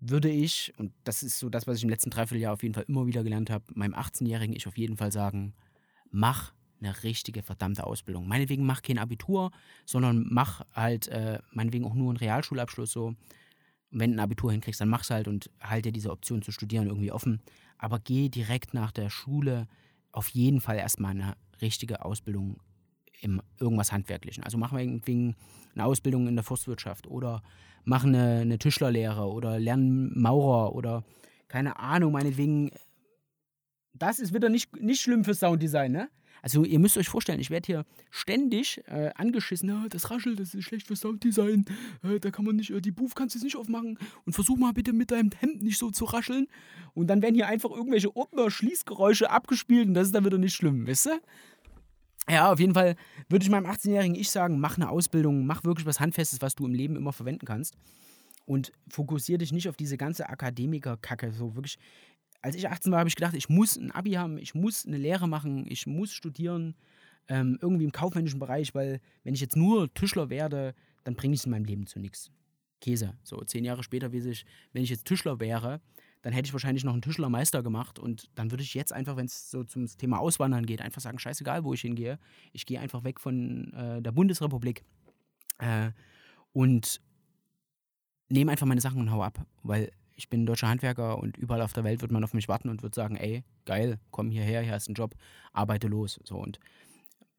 würde 0.00 0.28
ich, 0.28 0.72
und 0.76 0.92
das 1.04 1.22
ist 1.22 1.38
so 1.38 1.48
das, 1.48 1.66
was 1.66 1.78
ich 1.78 1.84
im 1.84 1.90
letzten 1.90 2.10
Dreivierteljahr 2.10 2.52
auf 2.52 2.62
jeden 2.62 2.74
Fall 2.74 2.84
immer 2.88 3.06
wieder 3.06 3.22
gelernt 3.22 3.50
habe, 3.50 3.64
meinem 3.74 3.94
18-Jährigen 3.94 4.54
ich 4.54 4.66
auf 4.66 4.76
jeden 4.76 4.96
Fall 4.96 5.12
sagen, 5.12 5.54
mach 6.10 6.52
eine 6.84 7.02
richtige 7.02 7.42
verdammte 7.42 7.84
Ausbildung. 7.86 8.28
Meinetwegen 8.28 8.64
mach 8.64 8.82
kein 8.82 8.98
Abitur, 8.98 9.50
sondern 9.86 10.26
mach 10.30 10.62
halt 10.72 11.08
äh, 11.08 11.38
meinetwegen 11.52 11.84
auch 11.84 11.94
nur 11.94 12.10
einen 12.10 12.18
Realschulabschluss 12.18 12.92
so. 12.92 13.06
Und 13.06 13.16
wenn 13.90 14.10
du 14.10 14.16
ein 14.16 14.20
Abitur 14.20 14.52
hinkriegst, 14.52 14.80
dann 14.80 14.88
mach's 14.88 15.10
halt 15.10 15.28
und 15.28 15.50
halte 15.60 15.92
diese 15.92 16.10
Option 16.10 16.42
zu 16.42 16.52
studieren 16.52 16.86
irgendwie 16.86 17.12
offen. 17.12 17.40
Aber 17.78 17.98
geh 17.98 18.28
direkt 18.28 18.74
nach 18.74 18.92
der 18.92 19.10
Schule 19.10 19.68
auf 20.12 20.28
jeden 20.28 20.60
Fall 20.60 20.76
erstmal 20.76 21.12
eine 21.12 21.36
richtige 21.60 22.04
Ausbildung 22.04 22.60
im 23.20 23.40
irgendwas 23.58 23.92
Handwerklichen. 23.92 24.44
Also 24.44 24.58
mach 24.58 24.72
meinetwegen 24.72 25.36
eine 25.74 25.84
Ausbildung 25.84 26.28
in 26.28 26.34
der 26.34 26.44
Forstwirtschaft 26.44 27.06
oder 27.06 27.42
mach 27.84 28.04
eine, 28.04 28.40
eine 28.40 28.58
Tischlerlehre 28.58 29.28
oder 29.28 29.58
lern 29.58 30.12
Maurer 30.18 30.74
oder 30.74 31.04
keine 31.48 31.78
Ahnung, 31.78 32.12
meinetwegen. 32.12 32.70
Das 33.92 34.18
ist 34.18 34.34
wieder 34.34 34.48
nicht, 34.48 34.74
nicht 34.80 35.00
schlimm 35.00 35.24
für 35.24 35.34
Sounddesign, 35.34 35.92
ne? 35.92 36.10
Also 36.44 36.62
ihr 36.62 36.78
müsst 36.78 36.98
euch 36.98 37.08
vorstellen, 37.08 37.40
ich 37.40 37.48
werde 37.48 37.64
hier 37.64 37.86
ständig 38.10 38.82
äh, 38.88 39.08
angeschissen, 39.14 39.70
ja, 39.70 39.86
das 39.88 40.10
raschelt, 40.10 40.38
das 40.38 40.52
ist 40.52 40.64
schlecht 40.64 40.86
für 40.86 40.94
Sounddesign, 40.94 41.64
äh, 42.02 42.20
da 42.20 42.30
kann 42.30 42.44
man 42.44 42.56
nicht, 42.56 42.68
äh, 42.68 42.82
die 42.82 42.90
Buff 42.90 43.14
kannst 43.14 43.34
du 43.34 43.42
nicht 43.42 43.56
aufmachen 43.56 43.98
und 44.26 44.34
versuch 44.34 44.58
mal 44.58 44.74
bitte 44.74 44.92
mit 44.92 45.10
deinem 45.10 45.30
Hemd 45.38 45.62
nicht 45.62 45.78
so 45.78 45.90
zu 45.90 46.04
rascheln. 46.04 46.46
Und 46.92 47.06
dann 47.06 47.22
werden 47.22 47.34
hier 47.34 47.46
einfach 47.46 47.70
irgendwelche 47.70 48.14
Ordner-Schließgeräusche 48.14 49.30
abgespielt 49.30 49.88
und 49.88 49.94
das 49.94 50.08
ist 50.08 50.14
dann 50.14 50.26
wieder 50.26 50.36
nicht 50.36 50.54
schlimm, 50.54 50.86
wisst 50.86 51.06
ihr? 51.06 51.18
Ja, 52.28 52.52
auf 52.52 52.60
jeden 52.60 52.74
Fall 52.74 52.96
würde 53.30 53.42
ich 53.42 53.50
meinem 53.50 53.64
18-jährigen 53.64 54.14
Ich 54.14 54.28
sagen, 54.28 54.60
mach 54.60 54.76
eine 54.76 54.90
Ausbildung, 54.90 55.46
mach 55.46 55.64
wirklich 55.64 55.86
was 55.86 55.98
Handfestes, 55.98 56.42
was 56.42 56.54
du 56.54 56.66
im 56.66 56.74
Leben 56.74 56.96
immer 56.96 57.14
verwenden 57.14 57.46
kannst. 57.46 57.74
Und 58.44 58.70
fokussiere 58.90 59.38
dich 59.38 59.52
nicht 59.52 59.70
auf 59.70 59.76
diese 59.76 59.96
ganze 59.96 60.28
Akademiker-Kacke. 60.28 61.32
So 61.32 61.54
wirklich, 61.54 61.78
als 62.44 62.56
ich 62.56 62.68
18 62.68 62.92
war, 62.92 62.98
habe 62.98 63.08
ich 63.08 63.16
gedacht, 63.16 63.34
ich 63.34 63.48
muss 63.48 63.76
ein 63.76 63.90
Abi 63.90 64.12
haben, 64.12 64.36
ich 64.36 64.54
muss 64.54 64.84
eine 64.84 64.98
Lehre 64.98 65.26
machen, 65.26 65.64
ich 65.66 65.86
muss 65.86 66.12
studieren, 66.12 66.74
ähm, 67.26 67.58
irgendwie 67.62 67.84
im 67.84 67.92
kaufmännischen 67.92 68.38
Bereich, 68.38 68.74
weil 68.74 69.00
wenn 69.22 69.32
ich 69.32 69.40
jetzt 69.40 69.56
nur 69.56 69.92
Tischler 69.94 70.28
werde, 70.28 70.74
dann 71.04 71.14
bringe 71.14 71.32
ich 71.32 71.40
es 71.40 71.46
in 71.46 71.52
meinem 71.52 71.64
Leben 71.64 71.86
zu 71.86 71.98
nichts. 71.98 72.30
Käse. 72.82 73.14
So, 73.22 73.40
zehn 73.40 73.64
Jahre 73.64 73.82
später 73.82 74.12
weiß 74.12 74.26
ich, 74.26 74.44
wenn 74.74 74.82
ich 74.82 74.90
jetzt 74.90 75.06
Tischler 75.06 75.40
wäre, 75.40 75.80
dann 76.20 76.34
hätte 76.34 76.46
ich 76.46 76.52
wahrscheinlich 76.52 76.84
noch 76.84 76.92
einen 76.92 77.00
Tischlermeister 77.00 77.62
gemacht 77.62 77.98
und 77.98 78.28
dann 78.34 78.50
würde 78.50 78.62
ich 78.62 78.74
jetzt 78.74 78.92
einfach, 78.92 79.16
wenn 79.16 79.24
es 79.24 79.50
so 79.50 79.64
zum 79.64 79.86
Thema 79.86 80.18
Auswandern 80.18 80.66
geht, 80.66 80.82
einfach 80.82 81.00
sagen, 81.00 81.18
scheißegal, 81.18 81.64
wo 81.64 81.72
ich 81.72 81.80
hingehe. 81.80 82.18
Ich 82.52 82.66
gehe 82.66 82.78
einfach 82.78 83.04
weg 83.04 83.20
von 83.20 83.72
äh, 83.72 84.02
der 84.02 84.12
Bundesrepublik 84.12 84.84
äh, 85.60 85.92
und 86.52 87.00
nehme 88.28 88.52
einfach 88.52 88.66
meine 88.66 88.82
Sachen 88.82 89.00
und 89.00 89.10
hau 89.10 89.22
ab, 89.22 89.46
weil 89.62 89.90
ich 90.14 90.28
bin 90.28 90.46
deutscher 90.46 90.68
Handwerker 90.68 91.18
und 91.18 91.36
überall 91.36 91.62
auf 91.62 91.72
der 91.72 91.84
Welt 91.84 92.02
wird 92.02 92.12
man 92.12 92.24
auf 92.24 92.34
mich 92.34 92.48
warten 92.48 92.68
und 92.68 92.82
wird 92.82 92.94
sagen, 92.94 93.16
ey, 93.16 93.44
geil, 93.64 93.98
komm 94.10 94.30
hierher, 94.30 94.62
hier 94.62 94.72
hast 94.72 94.86
du 94.86 94.90
einen 94.90 94.94
Job, 94.94 95.14
arbeite 95.52 95.88
los. 95.88 96.20
So 96.24 96.36
und 96.36 96.60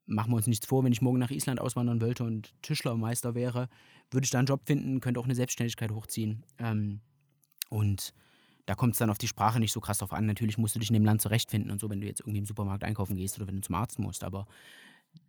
machen 0.05 0.31
wir 0.31 0.37
uns 0.37 0.47
nichts 0.47 0.67
vor, 0.67 0.83
wenn 0.83 0.91
ich 0.91 1.01
morgen 1.01 1.19
nach 1.19 1.31
Island 1.31 1.59
auswandern 1.59 2.01
wollte 2.01 2.23
und 2.23 2.53
Tischlermeister 2.61 3.35
wäre, 3.35 3.69
würde 4.11 4.25
ich 4.25 4.31
da 4.31 4.39
einen 4.39 4.47
Job 4.47 4.61
finden, 4.65 4.99
könnte 4.99 5.19
auch 5.19 5.25
eine 5.25 5.35
Selbstständigkeit 5.35 5.91
hochziehen. 5.91 6.43
Ähm, 6.59 7.01
und 7.69 8.13
da 8.65 8.75
kommt 8.75 8.93
es 8.93 8.99
dann 8.99 9.09
auf 9.09 9.17
die 9.17 9.27
Sprache 9.27 9.59
nicht 9.59 9.71
so 9.71 9.79
krass 9.79 9.99
drauf 9.99 10.13
an. 10.13 10.25
Natürlich 10.25 10.57
musst 10.57 10.75
du 10.75 10.79
dich 10.79 10.89
in 10.89 10.95
dem 10.95 11.05
Land 11.05 11.21
zurechtfinden 11.21 11.71
und 11.71 11.79
so, 11.79 11.89
wenn 11.89 12.01
du 12.01 12.07
jetzt 12.07 12.21
irgendwie 12.21 12.39
im 12.39 12.45
Supermarkt 12.45 12.83
einkaufen 12.83 13.15
gehst 13.15 13.37
oder 13.37 13.47
wenn 13.47 13.55
du 13.55 13.61
zum 13.61 13.75
Arzt 13.75 13.99
musst. 13.99 14.23
Aber 14.23 14.47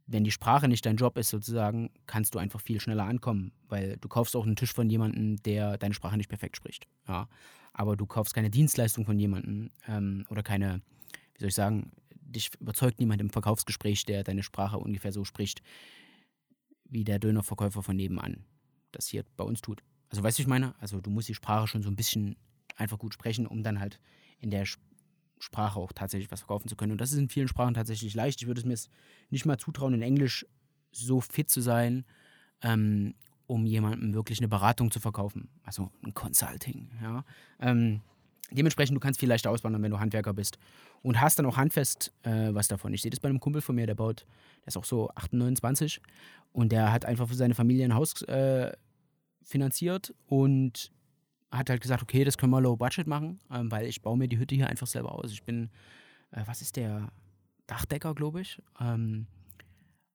wenn 0.07 0.25
die 0.25 0.31
Sprache 0.31 0.69
nicht 0.69 0.87
dein 0.87 0.97
Job 0.97 1.19
ist, 1.19 1.31
sozusagen, 1.31 1.91
kannst 2.07 2.35
du 2.35 2.39
einfach 2.39 2.61
viel 2.61 2.81
schneller 2.81 3.05
ankommen, 3.05 3.53
weil 3.69 3.97
du 3.97 4.09
kaufst 4.09 4.37
auch 4.37 4.47
einen 4.47 4.57
Tisch 4.57 4.73
von 4.73 4.89
jemandem, 4.89 5.37
der 5.43 5.79
deine 5.79 5.95
Sprache 5.95 6.17
nicht 6.17 6.29
perfekt 6.29 6.57
spricht. 6.57 6.87
Ja. 7.09 7.29
Aber 7.73 7.97
du 7.97 8.07
kaufst 8.07 8.35
keine 8.35 8.51
Dienstleistung 8.51 9.05
von 9.05 9.19
jemandem 9.19 9.71
ähm, 9.89 10.25
oder 10.31 10.43
keine, 10.43 10.81
wie 11.35 11.41
soll 11.41 11.49
ich 11.49 11.55
sagen, 11.55 11.91
dich 12.15 12.51
überzeugt 12.61 13.01
niemand 13.01 13.21
im 13.21 13.31
Verkaufsgespräch, 13.31 14.05
der 14.05 14.25
deine 14.25 14.43
Sprache 14.43 14.79
ungefähr 14.79 15.13
so 15.13 15.25
spricht, 15.25 15.63
wie 16.85 17.05
der 17.05 17.19
Dönerverkäufer 17.19 17.83
von 17.83 17.97
nebenan 17.97 18.45
das 18.93 19.09
hier 19.09 19.25
bei 19.37 19.45
uns 19.45 19.61
tut. 19.61 19.83
Also 20.09 20.23
weißt 20.23 20.39
du, 20.39 20.43
ich 20.43 20.49
meine? 20.49 20.75
Also 20.81 21.01
du 21.01 21.11
musst 21.11 21.29
die 21.29 21.35
Sprache 21.35 21.67
schon 21.67 21.83
so 21.83 21.91
ein 21.91 21.97
bisschen 21.97 22.37
einfach 22.77 22.99
gut 22.99 23.15
sprechen, 23.15 23.47
um 23.47 23.63
dann 23.63 23.81
halt 23.81 24.01
in 24.39 24.51
der 24.51 24.65
Sprache 25.47 25.79
auch 25.79 25.93
tatsächlich 25.93 26.31
was 26.31 26.41
verkaufen 26.41 26.69
zu 26.69 26.77
können. 26.77 26.93
Und 26.93 27.01
das 27.01 27.13
ist 27.13 27.19
in 27.19 27.29
vielen 27.29 27.47
Sprachen 27.47 27.75
tatsächlich 27.75 28.15
leicht. 28.15 28.43
Ich 28.43 28.49
würde 28.49 28.61
es 28.61 28.67
mir 28.67 28.77
nicht 29.31 29.47
mal 29.47 29.57
zutrauen, 29.59 29.95
in 29.95 30.03
Englisch 30.03 30.45
so 30.91 31.21
fit 31.21 31.49
zu 31.49 31.61
sein, 31.61 32.05
ähm, 32.63 33.15
um 33.47 33.65
jemandem 33.65 34.13
wirklich 34.13 34.41
eine 34.41 34.49
Beratung 34.49 34.91
zu 34.91 34.99
verkaufen. 34.99 35.49
Also 35.63 35.91
ein 36.05 36.15
Consulting, 36.15 36.91
ja. 37.01 37.25
Ähm, 37.61 38.01
dementsprechend, 38.51 38.97
du 38.97 39.01
kannst 39.01 39.21
viel 39.21 39.29
leichter 39.29 39.51
auswandern, 39.51 39.83
wenn 39.83 39.93
du 39.93 40.01
Handwerker 40.01 40.35
bist. 40.35 40.59
Und 41.03 41.21
hast 41.21 41.39
dann 41.39 41.47
auch 41.47 41.57
handfest 41.57 42.13
äh, 42.25 42.53
was 42.53 42.67
davon. 42.67 42.93
Ich 42.93 43.03
sehe 43.03 43.11
das 43.13 43.21
bei 43.21 43.29
einem 43.29 43.39
Kumpel 43.39 43.63
von 43.63 43.77
mir, 43.77 43.87
der 43.87 43.95
baut, 43.95 44.27
der 44.63 44.69
ist 44.69 44.77
auch 44.77 44.85
so 44.85 45.11
28 45.15 46.01
und 46.53 46.73
der 46.73 46.91
hat 46.91 47.05
einfach 47.05 47.29
für 47.29 47.37
seine 47.37 47.55
Familie 47.55 47.85
ein 47.85 47.95
Haus 47.95 48.21
äh, 48.23 48.73
finanziert 49.43 50.13
und 50.27 50.91
hat 51.51 51.71
halt 51.71 51.81
gesagt, 51.81 52.03
okay, 52.03 52.25
das 52.25 52.39
können 52.39 52.53
wir 52.53 52.61
low 52.61 52.77
budget 52.77 53.07
machen, 53.07 53.41
ähm, 53.51 53.71
weil 53.71 53.87
ich 53.87 54.03
baue 54.03 54.19
mir 54.19 54.29
die 54.29 54.39
Hütte 54.39 54.55
hier 54.55 54.69
einfach 54.69 54.87
selber 54.87 55.13
aus. 55.13 55.33
Ich 55.33 55.43
bin, 55.45 55.71
äh, 56.33 56.43
was 56.47 56.63
ist 56.63 56.77
der? 56.77 57.11
Dachdecker, 57.67 58.15
glaube 58.15 58.41
ich. 58.41 58.63
Ähm, 58.81 59.27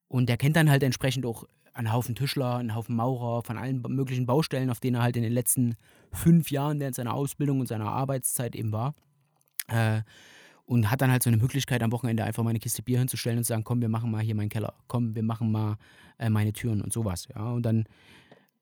und 0.08 0.30
der 0.30 0.38
kennt 0.38 0.56
dann 0.56 0.70
halt 0.70 0.84
entsprechend 0.84 1.26
auch 1.26 1.46
einen 1.74 1.92
Haufen 1.92 2.16
Tischler, 2.16 2.58
einen 2.58 2.76
Haufen 2.76 2.96
Maurer 2.96 3.44
von 3.44 3.58
allen 3.58 3.82
möglichen 3.82 4.26
Baustellen, 4.26 4.70
auf 4.70 4.80
denen 4.80 4.96
er 4.96 5.04
halt 5.04 5.16
in 5.16 5.24
den 5.24 5.32
letzten 5.32 5.76
fünf 6.12 6.52
Jahren 6.52 6.80
während 6.80 6.96
seiner 6.96 7.14
Ausbildung 7.14 7.60
und 7.60 7.68
seiner 7.68 7.90
Arbeitszeit 7.90 8.56
eben 8.56 8.72
war. 8.72 8.94
Äh, 9.68 10.02
und 10.66 10.90
hat 10.90 11.02
dann 11.02 11.12
halt 11.12 11.24
so 11.24 11.30
eine 11.30 11.38
Möglichkeit, 11.38 11.84
am 11.84 11.92
Wochenende 11.92 12.24
einfach 12.24 12.44
mal 12.44 12.52
eine 12.52 12.60
Kiste 12.60 12.82
Bier 12.82 13.00
hinzustellen 13.00 13.38
und 13.38 13.44
zu 13.44 13.50
sagen, 13.50 13.64
komm, 13.64 13.82
wir 13.82 13.90
machen 13.90 14.10
mal 14.10 14.22
hier 14.22 14.36
meinen 14.36 14.50
Keller, 14.50 14.74
komm, 14.88 15.16
wir 15.16 15.24
machen 15.24 15.52
mal 15.52 15.78
äh, 16.18 16.30
meine 16.30 16.54
Türen 16.54 16.82
und 16.82 16.94
sowas. 16.94 17.28
Ja, 17.36 17.52
und 17.52 17.64
dann 17.64 17.86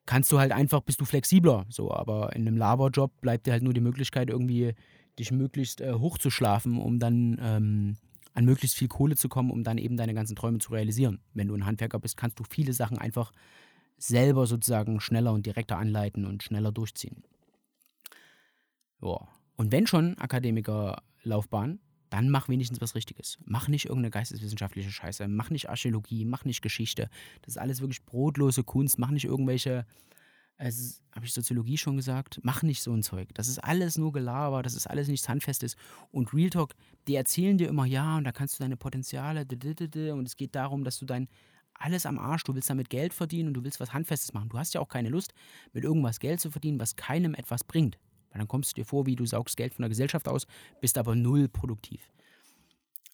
kannst 0.10 0.32
du 0.32 0.40
halt 0.40 0.52
einfach, 0.52 0.82
bist 0.82 1.00
du 1.00 1.06
flexibler. 1.06 1.68
So, 1.70 1.92
aber 1.92 2.36
in 2.36 2.48
einem 2.48 2.58
Laberjob 2.58 3.22
bleibt 3.22 3.46
dir 3.46 3.52
halt 3.52 3.62
nur 3.62 3.76
die 3.76 3.80
Möglichkeit, 3.80 4.32
irgendwie 4.32 4.74
dich 5.20 5.32
möglichst 5.32 5.82
äh, 5.82 5.94
hochzuschlafen, 5.94 6.80
um 6.80 6.98
dann 6.98 7.38
ähm, 7.40 7.96
an 8.34 8.44
möglichst 8.44 8.76
viel 8.76 8.88
Kohle 8.88 9.16
zu 9.16 9.30
kommen, 9.30 9.52
um 9.52 9.64
dann 9.64 9.78
eben 9.78 9.98
deine 9.98 10.16
ganzen 10.16 10.36
Träume 10.36 10.58
zu 10.58 10.72
realisieren. 10.72 11.20
Wenn 11.36 11.48
du 11.48 11.54
ein 11.54 11.68
Handwerker 11.68 12.00
bist, 12.00 12.18
kannst 12.18 12.40
du 12.40 12.44
viele 12.44 12.74
Sachen 12.74 12.98
einfach 12.98 13.32
selber 14.00 14.48
sozusagen 14.48 15.00
schneller 15.00 15.32
und 15.32 15.46
direkter 15.46 15.78
anleiten 15.78 16.26
und 16.26 16.42
schneller 16.42 16.72
durchziehen. 16.72 17.24
Ja. 19.04 19.28
Und 19.58 19.72
wenn 19.72 19.86
schon 19.86 20.18
Akademikerlaufbahn, 20.18 21.82
dann 22.10 22.30
mach 22.30 22.50
wenigstens 22.50 22.82
was 22.82 22.96
Richtiges. 22.96 23.38
Mach 23.46 23.68
nicht 23.68 23.86
irgendeine 23.86 24.12
geisteswissenschaftliche 24.12 24.92
Scheiße. 24.92 25.28
Mach 25.28 25.50
nicht 25.50 25.70
Archäologie, 25.70 26.26
mach 26.26 26.46
nicht 26.46 26.62
Geschichte. 26.62 27.10
Das 27.42 27.56
ist 27.56 27.58
alles 27.58 27.82
wirklich 27.82 28.04
brotlose 28.06 28.64
Kunst. 28.64 29.00
Mach 29.00 29.12
nicht 29.12 29.26
irgendwelche, 29.26 29.86
also, 30.58 31.00
habe 31.16 31.26
ich 31.26 31.34
Soziologie 31.34 31.78
schon 31.78 31.96
gesagt? 31.96 32.40
Mach 32.44 32.64
nicht 32.64 32.82
so 32.82 32.92
ein 32.92 33.02
Zeug. 33.02 33.30
Das 33.34 33.48
ist 33.48 33.60
alles 33.60 33.98
nur 33.98 34.12
Gelaber, 34.12 34.62
das 34.62 34.76
ist 34.76 34.88
alles 34.88 35.08
nichts 35.08 35.30
Handfestes. 35.30 35.78
Und 36.12 36.34
Real 36.34 36.50
Talk, 36.50 36.76
die 37.08 37.16
erzählen 37.16 37.58
dir 37.58 37.70
immer, 37.70 37.86
ja, 37.86 38.18
und 38.18 38.26
da 38.26 38.34
kannst 38.34 38.60
du 38.60 38.64
deine 38.64 38.76
Potenziale, 38.76 39.46
und 39.46 40.28
es 40.28 40.36
geht 40.36 40.56
darum, 40.56 40.84
dass 40.84 41.00
du 41.00 41.06
dein 41.06 41.30
alles 41.74 42.06
am 42.06 42.20
Arsch, 42.20 42.44
du 42.44 42.54
willst 42.54 42.70
damit 42.70 42.90
Geld 42.90 43.14
verdienen 43.14 43.48
und 43.48 43.54
du 43.54 43.64
willst 43.64 43.80
was 43.80 43.94
Handfestes 43.94 44.34
machen. 44.34 44.50
Du 44.50 44.58
hast 44.58 44.74
ja 44.74 44.82
auch 44.82 44.90
keine 44.90 45.08
Lust, 45.08 45.34
mit 45.72 45.86
irgendwas 45.86 46.20
Geld 46.20 46.42
zu 46.42 46.52
verdienen, 46.52 46.78
was 46.78 46.98
keinem 46.98 47.36
etwas 47.36 47.64
bringt. 47.64 47.98
Weil 48.32 48.40
dann 48.40 48.48
kommst 48.48 48.72
du 48.72 48.76
dir 48.82 48.86
vor, 48.86 49.06
wie 49.06 49.16
du 49.16 49.26
saugst 49.26 49.58
Geld 49.58 49.74
von 49.74 49.84
der 49.84 49.90
Gesellschaft 49.90 50.28
aus, 50.28 50.48
bist 50.82 50.98
aber 50.98 51.16
null 51.16 51.48
produktiv. 51.48 52.12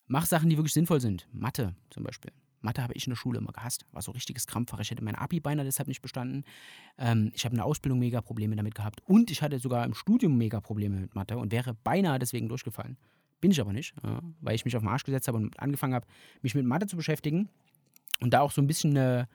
Mach 0.07 0.25
Sachen, 0.25 0.49
die 0.49 0.57
wirklich 0.57 0.73
sinnvoll 0.73 1.01
sind. 1.01 1.27
Mathe 1.31 1.75
zum 1.89 2.03
Beispiel. 2.03 2.31
Mathe 2.61 2.81
habe 2.81 2.93
ich 2.93 3.05
in 3.07 3.11
der 3.11 3.17
Schule 3.17 3.39
immer 3.39 3.51
gehasst. 3.51 3.85
War 3.91 4.01
so 4.01 4.11
richtiges 4.11 4.47
Krampffach. 4.47 4.79
Ich 4.79 4.91
hätte 4.91 5.03
mein 5.03 5.15
Abi 5.15 5.39
beinahe 5.39 5.65
deshalb 5.65 5.87
nicht 5.87 6.01
bestanden. 6.01 6.43
Ähm, 6.97 7.31
ich 7.33 7.45
habe 7.45 7.53
in 7.53 7.57
der 7.57 7.65
Ausbildung 7.65 7.99
mega 7.99 8.21
Probleme 8.21 8.55
damit 8.55 8.75
gehabt. 8.75 9.01
Und 9.05 9.31
ich 9.31 9.41
hatte 9.41 9.59
sogar 9.59 9.85
im 9.85 9.93
Studium 9.93 10.37
mega 10.37 10.59
Probleme 10.59 10.99
mit 10.99 11.15
Mathe 11.15 11.37
und 11.37 11.51
wäre 11.51 11.73
beinahe 11.73 12.19
deswegen 12.19 12.49
durchgefallen. 12.49 12.97
Bin 13.39 13.51
ich 13.51 13.61
aber 13.61 13.73
nicht, 13.73 13.93
ja, 14.03 14.21
weil 14.41 14.55
ich 14.55 14.65
mich 14.65 14.75
auf 14.75 14.81
den 14.81 14.89
Arsch 14.89 15.03
gesetzt 15.03 15.27
habe 15.27 15.37
und 15.37 15.59
angefangen 15.59 15.93
habe, 15.93 16.07
mich 16.41 16.55
mit 16.55 16.65
Mathe 16.65 16.87
zu 16.87 16.95
beschäftigen 16.95 17.49
und 18.19 18.33
da 18.33 18.41
auch 18.41 18.51
so 18.51 18.61
ein 18.61 18.67
bisschen 18.67 18.91
eine, 18.91 19.27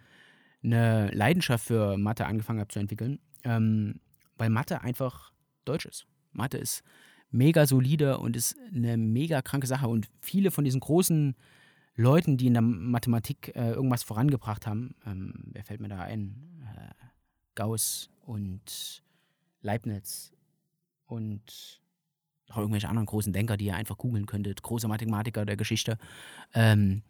eine 0.64 1.10
Leidenschaft 1.12 1.66
für 1.66 1.96
Mathe 1.96 2.26
angefangen 2.26 2.60
habe 2.60 2.68
zu 2.68 2.80
entwickeln. 2.80 3.20
Ähm, 3.44 4.00
weil 4.36 4.50
Mathe 4.50 4.80
einfach 4.80 5.29
Deutsch 5.64 5.86
ist. 5.86 6.06
Mathe 6.32 6.58
ist 6.58 6.82
mega 7.30 7.66
solide 7.66 8.18
und 8.18 8.36
ist 8.36 8.56
eine 8.74 8.96
mega 8.96 9.42
kranke 9.42 9.66
Sache. 9.66 9.88
Und 9.88 10.08
viele 10.20 10.50
von 10.50 10.64
diesen 10.64 10.80
großen 10.80 11.36
Leuten, 11.96 12.36
die 12.36 12.46
in 12.46 12.54
der 12.54 12.62
Mathematik 12.62 13.52
äh, 13.54 13.70
irgendwas 13.72 14.02
vorangebracht 14.02 14.66
haben, 14.66 14.94
ähm, 15.06 15.34
wer 15.52 15.64
fällt 15.64 15.80
mir 15.80 15.88
da 15.88 16.00
ein? 16.00 16.64
Äh, 16.76 16.94
Gauss 17.54 18.10
und 18.22 19.02
Leibniz 19.60 20.32
und 21.06 21.80
auch 22.48 22.58
irgendwelche 22.58 22.88
anderen 22.88 23.06
großen 23.06 23.32
Denker, 23.32 23.56
die 23.56 23.66
ihr 23.66 23.76
einfach 23.76 23.98
googeln 23.98 24.26
könntet, 24.26 24.62
große 24.62 24.88
Mathematiker 24.88 25.44
der 25.44 25.56
Geschichte. 25.56 25.98
Ähm, 26.54 27.02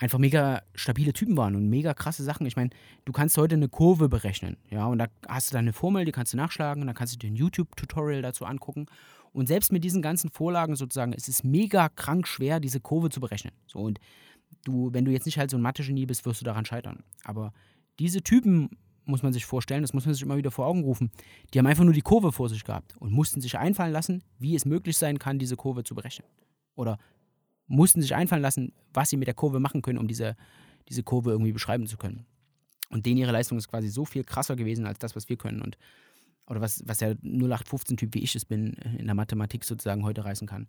einfach 0.00 0.18
mega 0.18 0.62
stabile 0.74 1.12
Typen 1.12 1.36
waren 1.36 1.54
und 1.54 1.68
mega 1.68 1.94
krasse 1.94 2.24
Sachen. 2.24 2.46
Ich 2.46 2.56
meine, 2.56 2.70
du 3.04 3.12
kannst 3.12 3.36
heute 3.36 3.54
eine 3.54 3.68
Kurve 3.68 4.08
berechnen, 4.08 4.56
ja, 4.70 4.86
und 4.86 4.98
da 4.98 5.06
hast 5.28 5.50
du 5.50 5.54
dann 5.54 5.64
eine 5.64 5.72
Formel, 5.72 6.04
die 6.04 6.12
kannst 6.12 6.32
du 6.32 6.36
nachschlagen 6.36 6.82
und 6.82 6.86
dann 6.86 6.96
kannst 6.96 7.14
du 7.14 7.18
dir 7.18 7.30
ein 7.30 7.36
YouTube-Tutorial 7.36 8.22
dazu 8.22 8.46
angucken. 8.46 8.86
Und 9.32 9.46
selbst 9.46 9.70
mit 9.70 9.84
diesen 9.84 10.02
ganzen 10.02 10.30
Vorlagen 10.30 10.74
sozusagen, 10.74 11.12
es 11.12 11.28
ist 11.28 11.44
mega 11.44 11.88
krank 11.88 12.26
schwer, 12.26 12.58
diese 12.58 12.80
Kurve 12.80 13.10
zu 13.10 13.20
berechnen. 13.20 13.52
So, 13.66 13.78
und 13.78 14.00
du, 14.64 14.92
wenn 14.92 15.04
du 15.04 15.12
jetzt 15.12 15.26
nicht 15.26 15.38
halt 15.38 15.50
so 15.50 15.56
ein 15.56 15.62
Mathe-Genie 15.62 16.06
bist, 16.06 16.26
wirst 16.26 16.40
du 16.40 16.44
daran 16.44 16.64
scheitern. 16.64 17.04
Aber 17.22 17.52
diese 18.00 18.22
Typen 18.22 18.70
muss 19.04 19.22
man 19.22 19.32
sich 19.32 19.44
vorstellen, 19.44 19.82
das 19.82 19.92
muss 19.92 20.06
man 20.06 20.14
sich 20.14 20.22
immer 20.22 20.36
wieder 20.36 20.50
vor 20.50 20.66
Augen 20.66 20.82
rufen, 20.82 21.10
die 21.52 21.58
haben 21.58 21.66
einfach 21.66 21.84
nur 21.84 21.92
die 21.92 22.00
Kurve 22.00 22.32
vor 22.32 22.48
sich 22.48 22.64
gehabt 22.64 22.96
und 22.96 23.12
mussten 23.12 23.40
sich 23.40 23.58
einfallen 23.58 23.92
lassen, 23.92 24.24
wie 24.38 24.54
es 24.54 24.64
möglich 24.64 24.96
sein 24.96 25.18
kann, 25.18 25.38
diese 25.38 25.56
Kurve 25.56 25.84
zu 25.84 25.94
berechnen. 25.94 26.26
Oder 26.74 26.98
mussten 27.70 28.02
sich 28.02 28.14
einfallen 28.14 28.42
lassen, 28.42 28.72
was 28.92 29.10
sie 29.10 29.16
mit 29.16 29.28
der 29.28 29.34
Kurve 29.34 29.60
machen 29.60 29.80
können, 29.80 29.98
um 29.98 30.08
diese, 30.08 30.36
diese 30.88 31.04
Kurve 31.04 31.30
irgendwie 31.30 31.52
beschreiben 31.52 31.86
zu 31.86 31.96
können. 31.96 32.26
Und 32.90 33.06
denen 33.06 33.18
ihre 33.18 33.30
Leistung 33.30 33.56
ist 33.56 33.68
quasi 33.68 33.88
so 33.88 34.04
viel 34.04 34.24
krasser 34.24 34.56
gewesen 34.56 34.86
als 34.86 34.98
das, 34.98 35.14
was 35.14 35.28
wir 35.28 35.36
können. 35.36 35.62
Und, 35.62 35.78
oder 36.46 36.60
was, 36.60 36.82
was 36.86 36.98
der 36.98 37.14
0815-Typ, 37.18 38.12
wie 38.14 38.24
ich 38.24 38.34
es 38.34 38.44
bin, 38.44 38.72
in 38.98 39.06
der 39.06 39.14
Mathematik 39.14 39.64
sozusagen 39.64 40.04
heute 40.04 40.24
reißen 40.24 40.48
kann. 40.48 40.66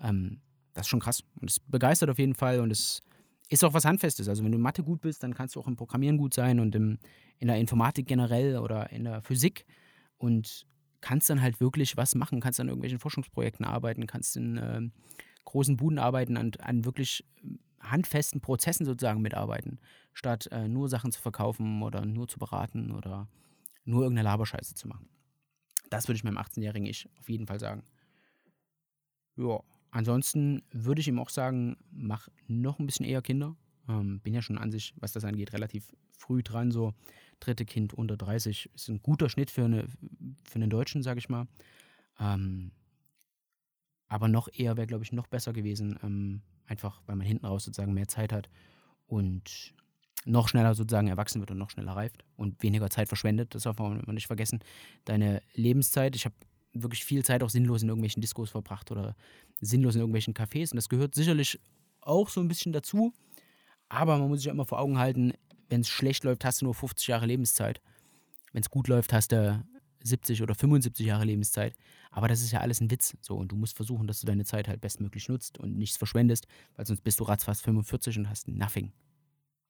Ähm, 0.00 0.40
das 0.72 0.86
ist 0.86 0.90
schon 0.90 1.00
krass. 1.00 1.24
Und 1.40 1.50
es 1.50 1.58
begeistert 1.58 2.10
auf 2.10 2.18
jeden 2.18 2.34
Fall 2.34 2.60
und 2.60 2.70
es 2.70 3.00
ist 3.48 3.64
auch 3.64 3.74
was 3.74 3.84
Handfestes. 3.84 4.28
Also 4.28 4.44
wenn 4.44 4.52
du 4.52 4.58
in 4.58 4.62
Mathe 4.62 4.84
gut 4.84 5.00
bist, 5.00 5.24
dann 5.24 5.34
kannst 5.34 5.56
du 5.56 5.60
auch 5.60 5.66
im 5.66 5.74
Programmieren 5.74 6.16
gut 6.16 6.32
sein 6.32 6.60
und 6.60 6.76
im, 6.76 6.98
in 7.38 7.48
der 7.48 7.56
Informatik 7.56 8.06
generell 8.06 8.58
oder 8.58 8.90
in 8.90 9.02
der 9.02 9.20
Physik 9.22 9.66
und 10.16 10.64
kannst 11.00 11.28
dann 11.28 11.42
halt 11.42 11.60
wirklich 11.60 11.96
was 11.96 12.14
machen, 12.14 12.40
kannst 12.40 12.60
an 12.60 12.68
irgendwelchen 12.68 13.00
Forschungsprojekten 13.00 13.64
arbeiten, 13.64 14.06
kannst 14.06 14.36
in 14.36 14.56
äh, 14.56 14.80
großen 15.46 15.78
Buden 15.78 15.98
arbeiten, 15.98 16.36
an, 16.36 16.52
an 16.60 16.84
wirklich 16.84 17.24
handfesten 17.80 18.40
Prozessen 18.40 18.84
sozusagen 18.84 19.22
mitarbeiten, 19.22 19.78
statt 20.12 20.48
äh, 20.52 20.68
nur 20.68 20.88
Sachen 20.88 21.12
zu 21.12 21.20
verkaufen 21.20 21.82
oder 21.82 22.04
nur 22.04 22.28
zu 22.28 22.38
beraten 22.38 22.90
oder 22.90 23.28
nur 23.84 24.02
irgendeine 24.02 24.28
Laberscheiße 24.28 24.74
zu 24.74 24.88
machen. 24.88 25.08
Das 25.88 26.08
würde 26.08 26.16
ich 26.16 26.24
meinem 26.24 26.38
18-jährigen 26.38 26.86
Ich 26.86 27.08
auf 27.18 27.28
jeden 27.28 27.46
Fall 27.46 27.60
sagen. 27.60 27.82
Ja, 29.36 29.60
ansonsten 29.90 30.62
würde 30.72 31.00
ich 31.00 31.08
ihm 31.08 31.18
auch 31.18 31.30
sagen, 31.30 31.76
mach 31.90 32.28
noch 32.48 32.78
ein 32.78 32.86
bisschen 32.86 33.06
eher 33.06 33.22
Kinder. 33.22 33.56
Ähm, 33.88 34.20
bin 34.20 34.34
ja 34.34 34.42
schon 34.42 34.58
an 34.58 34.72
sich, 34.72 34.94
was 34.96 35.12
das 35.12 35.24
angeht, 35.24 35.52
relativ 35.52 35.94
früh 36.10 36.42
dran. 36.42 36.72
So 36.72 36.92
dritte 37.38 37.64
Kind 37.64 37.94
unter 37.94 38.16
30 38.16 38.70
ist 38.74 38.88
ein 38.88 39.00
guter 39.02 39.28
Schnitt 39.28 39.50
für, 39.50 39.64
eine, 39.64 39.86
für 40.44 40.56
einen 40.56 40.70
Deutschen, 40.70 41.02
sage 41.02 41.18
ich 41.18 41.28
mal. 41.28 41.46
Ähm, 42.18 42.72
aber 44.08 44.28
noch 44.28 44.48
eher 44.52 44.76
wäre, 44.76 44.86
glaube 44.86 45.04
ich, 45.04 45.12
noch 45.12 45.26
besser 45.26 45.52
gewesen, 45.52 45.98
ähm, 46.02 46.42
einfach 46.66 47.00
weil 47.06 47.16
man 47.16 47.26
hinten 47.26 47.46
raus 47.46 47.64
sozusagen 47.64 47.94
mehr 47.94 48.08
Zeit 48.08 48.32
hat 48.32 48.48
und 49.06 49.74
noch 50.24 50.48
schneller 50.48 50.74
sozusagen 50.74 51.08
erwachsen 51.08 51.40
wird 51.40 51.50
und 51.52 51.58
noch 51.58 51.70
schneller 51.70 51.92
reift 51.92 52.24
und 52.36 52.62
weniger 52.62 52.90
Zeit 52.90 53.08
verschwendet. 53.08 53.54
Das 53.54 53.62
darf 53.62 53.78
man 53.78 54.02
nicht 54.08 54.26
vergessen. 54.26 54.60
Deine 55.04 55.42
Lebenszeit, 55.54 56.16
ich 56.16 56.24
habe 56.24 56.34
wirklich 56.72 57.04
viel 57.04 57.24
Zeit 57.24 57.42
auch 57.42 57.50
sinnlos 57.50 57.82
in 57.82 57.88
irgendwelchen 57.88 58.20
Diskos 58.20 58.50
verbracht 58.50 58.90
oder 58.90 59.16
sinnlos 59.60 59.94
in 59.94 60.00
irgendwelchen 60.00 60.34
Cafés 60.34 60.72
und 60.72 60.76
das 60.76 60.88
gehört 60.88 61.14
sicherlich 61.14 61.60
auch 62.00 62.28
so 62.28 62.40
ein 62.40 62.48
bisschen 62.48 62.72
dazu. 62.72 63.12
Aber 63.88 64.18
man 64.18 64.28
muss 64.28 64.40
sich 64.40 64.46
ja 64.46 64.52
immer 64.52 64.64
vor 64.64 64.80
Augen 64.80 64.98
halten, 64.98 65.32
wenn 65.68 65.80
es 65.80 65.88
schlecht 65.88 66.24
läuft, 66.24 66.44
hast 66.44 66.60
du 66.60 66.66
nur 66.66 66.74
50 66.74 67.06
Jahre 67.06 67.26
Lebenszeit. 67.26 67.80
Wenn 68.52 68.62
es 68.62 68.70
gut 68.70 68.88
läuft, 68.88 69.12
hast 69.12 69.32
du 69.32 69.64
70 70.02 70.42
oder 70.42 70.54
75 70.54 71.06
Jahre 71.06 71.24
Lebenszeit. 71.24 71.74
Aber 72.10 72.28
das 72.28 72.40
ist 72.42 72.50
ja 72.50 72.60
alles 72.60 72.80
ein 72.80 72.90
Witz. 72.90 73.16
So, 73.20 73.36
und 73.36 73.52
du 73.52 73.56
musst 73.56 73.76
versuchen, 73.76 74.06
dass 74.06 74.20
du 74.20 74.26
deine 74.26 74.44
Zeit 74.44 74.68
halt 74.68 74.80
bestmöglich 74.80 75.28
nutzt 75.28 75.58
und 75.58 75.76
nichts 75.76 75.96
verschwendest, 75.96 76.46
weil 76.74 76.86
sonst 76.86 77.02
bist 77.02 77.20
du 77.20 77.24
ratzfast 77.24 77.62
45 77.62 78.18
und 78.18 78.28
hast 78.28 78.48
nothing. 78.48 78.92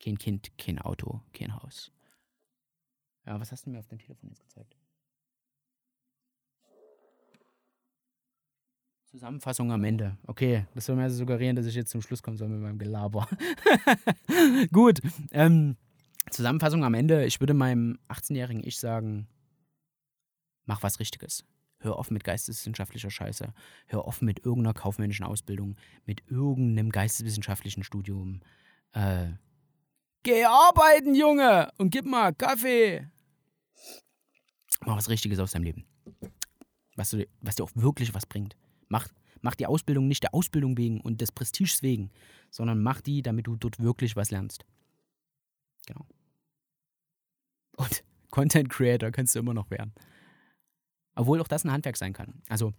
Kein 0.00 0.18
Kind, 0.18 0.56
kein 0.58 0.78
Auto, 0.78 1.22
kein 1.32 1.54
Haus. 1.54 1.90
Ja, 3.26 3.40
was 3.40 3.50
hast 3.50 3.66
du 3.66 3.70
mir 3.70 3.78
auf 3.78 3.88
dem 3.88 3.98
Telefon 3.98 4.28
jetzt 4.28 4.42
gezeigt? 4.42 4.76
Zusammenfassung 9.06 9.72
am 9.72 9.82
Ende. 9.84 10.18
Okay, 10.26 10.66
das 10.74 10.86
soll 10.86 10.96
mir 10.96 11.04
also 11.04 11.16
suggerieren, 11.16 11.56
dass 11.56 11.66
ich 11.66 11.74
jetzt 11.74 11.90
zum 11.90 12.02
Schluss 12.02 12.22
kommen 12.22 12.36
soll 12.36 12.48
mit 12.48 12.60
meinem 12.60 12.78
Gelaber. 12.78 13.28
Gut. 14.72 15.00
Ähm, 15.32 15.76
Zusammenfassung 16.30 16.84
am 16.84 16.94
Ende. 16.94 17.24
Ich 17.24 17.40
würde 17.40 17.54
meinem 17.54 17.98
18-jährigen 18.08 18.62
Ich 18.64 18.78
sagen, 18.78 19.26
mach 20.66 20.82
was 20.82 21.00
Richtiges. 21.00 21.44
Hör 21.78 21.98
auf 21.98 22.10
mit 22.10 22.24
geisteswissenschaftlicher 22.24 23.10
Scheiße. 23.10 23.52
Hör 23.86 24.04
auf 24.04 24.22
mit 24.22 24.44
irgendeiner 24.44 24.74
kaufmännischen 24.74 25.26
Ausbildung, 25.26 25.76
mit 26.04 26.22
irgendeinem 26.28 26.90
geisteswissenschaftlichen 26.90 27.84
Studium. 27.84 28.40
Äh, 28.92 29.28
geh 30.22 30.44
arbeiten, 30.44 31.14
Junge, 31.14 31.70
und 31.76 31.90
gib 31.90 32.06
mal 32.06 32.34
Kaffee. 32.34 33.08
Mach 34.80 34.96
was 34.96 35.08
Richtiges 35.08 35.38
aus 35.38 35.52
deinem 35.52 35.64
Leben. 35.64 35.86
Was, 36.96 37.10
du, 37.10 37.26
was 37.40 37.56
dir 37.56 37.64
auch 37.64 37.70
wirklich 37.74 38.14
was 38.14 38.26
bringt. 38.26 38.56
Mach, 38.88 39.08
mach 39.42 39.54
die 39.54 39.66
Ausbildung 39.66 40.08
nicht 40.08 40.22
der 40.22 40.34
Ausbildung 40.34 40.78
wegen 40.78 41.00
und 41.00 41.20
des 41.20 41.30
Prestiges 41.30 41.82
wegen, 41.82 42.10
sondern 42.50 42.82
mach 42.82 43.02
die, 43.02 43.22
damit 43.22 43.46
du 43.46 43.56
dort 43.56 43.78
wirklich 43.80 44.16
was 44.16 44.30
lernst. 44.30 44.64
Genau. 45.86 46.06
Und 47.76 48.02
Content 48.30 48.70
Creator 48.70 49.10
kannst 49.10 49.34
du 49.34 49.38
immer 49.40 49.54
noch 49.54 49.70
werden. 49.70 49.92
Obwohl 51.16 51.40
auch 51.40 51.48
das 51.48 51.64
ein 51.64 51.72
Handwerk 51.72 51.96
sein 51.96 52.12
kann. 52.12 52.34
Also 52.48 52.72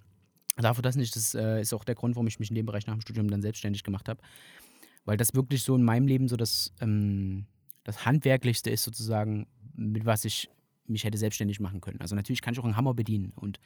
dafür 0.56 0.82
das 0.82 0.96
nicht, 0.96 1.16
das 1.16 1.36
äh, 1.36 1.62
ist 1.62 1.74
auch 1.74 1.84
der 1.84 1.96
Grund, 1.96 2.16
warum 2.16 2.28
ich 2.28 2.40
mich 2.40 2.50
in 2.50 2.56
dem 2.56 2.66
Bereich 2.66 2.88
nach 2.88 2.94
dem 2.94 3.02
Studium 3.02 3.30
dann 3.30 3.42
selbstständig 3.42 3.84
gemacht 3.84 4.08
habe. 4.08 4.22
Weil 5.06 5.18
das 5.18 5.34
wirklich 5.34 5.64
so 5.64 5.76
in 5.76 5.84
meinem 5.84 6.08
Leben 6.08 6.28
so 6.28 6.38
das, 6.38 6.74
ähm, 6.80 7.46
das 7.84 8.06
Handwerklichste 8.06 8.70
ist 8.70 8.84
sozusagen, 8.84 9.48
mit 9.76 10.06
was 10.06 10.26
ich 10.26 10.50
mich 10.86 11.04
hätte 11.04 11.18
selbstständig 11.18 11.60
machen 11.60 11.82
können. 11.82 12.00
Also 12.00 12.16
natürlich 12.16 12.42
kann 12.42 12.54
ich 12.54 12.60
auch 12.60 12.66
einen 12.66 12.78
Hammer 12.78 12.94
bedienen 12.94 13.34
und 13.36 13.60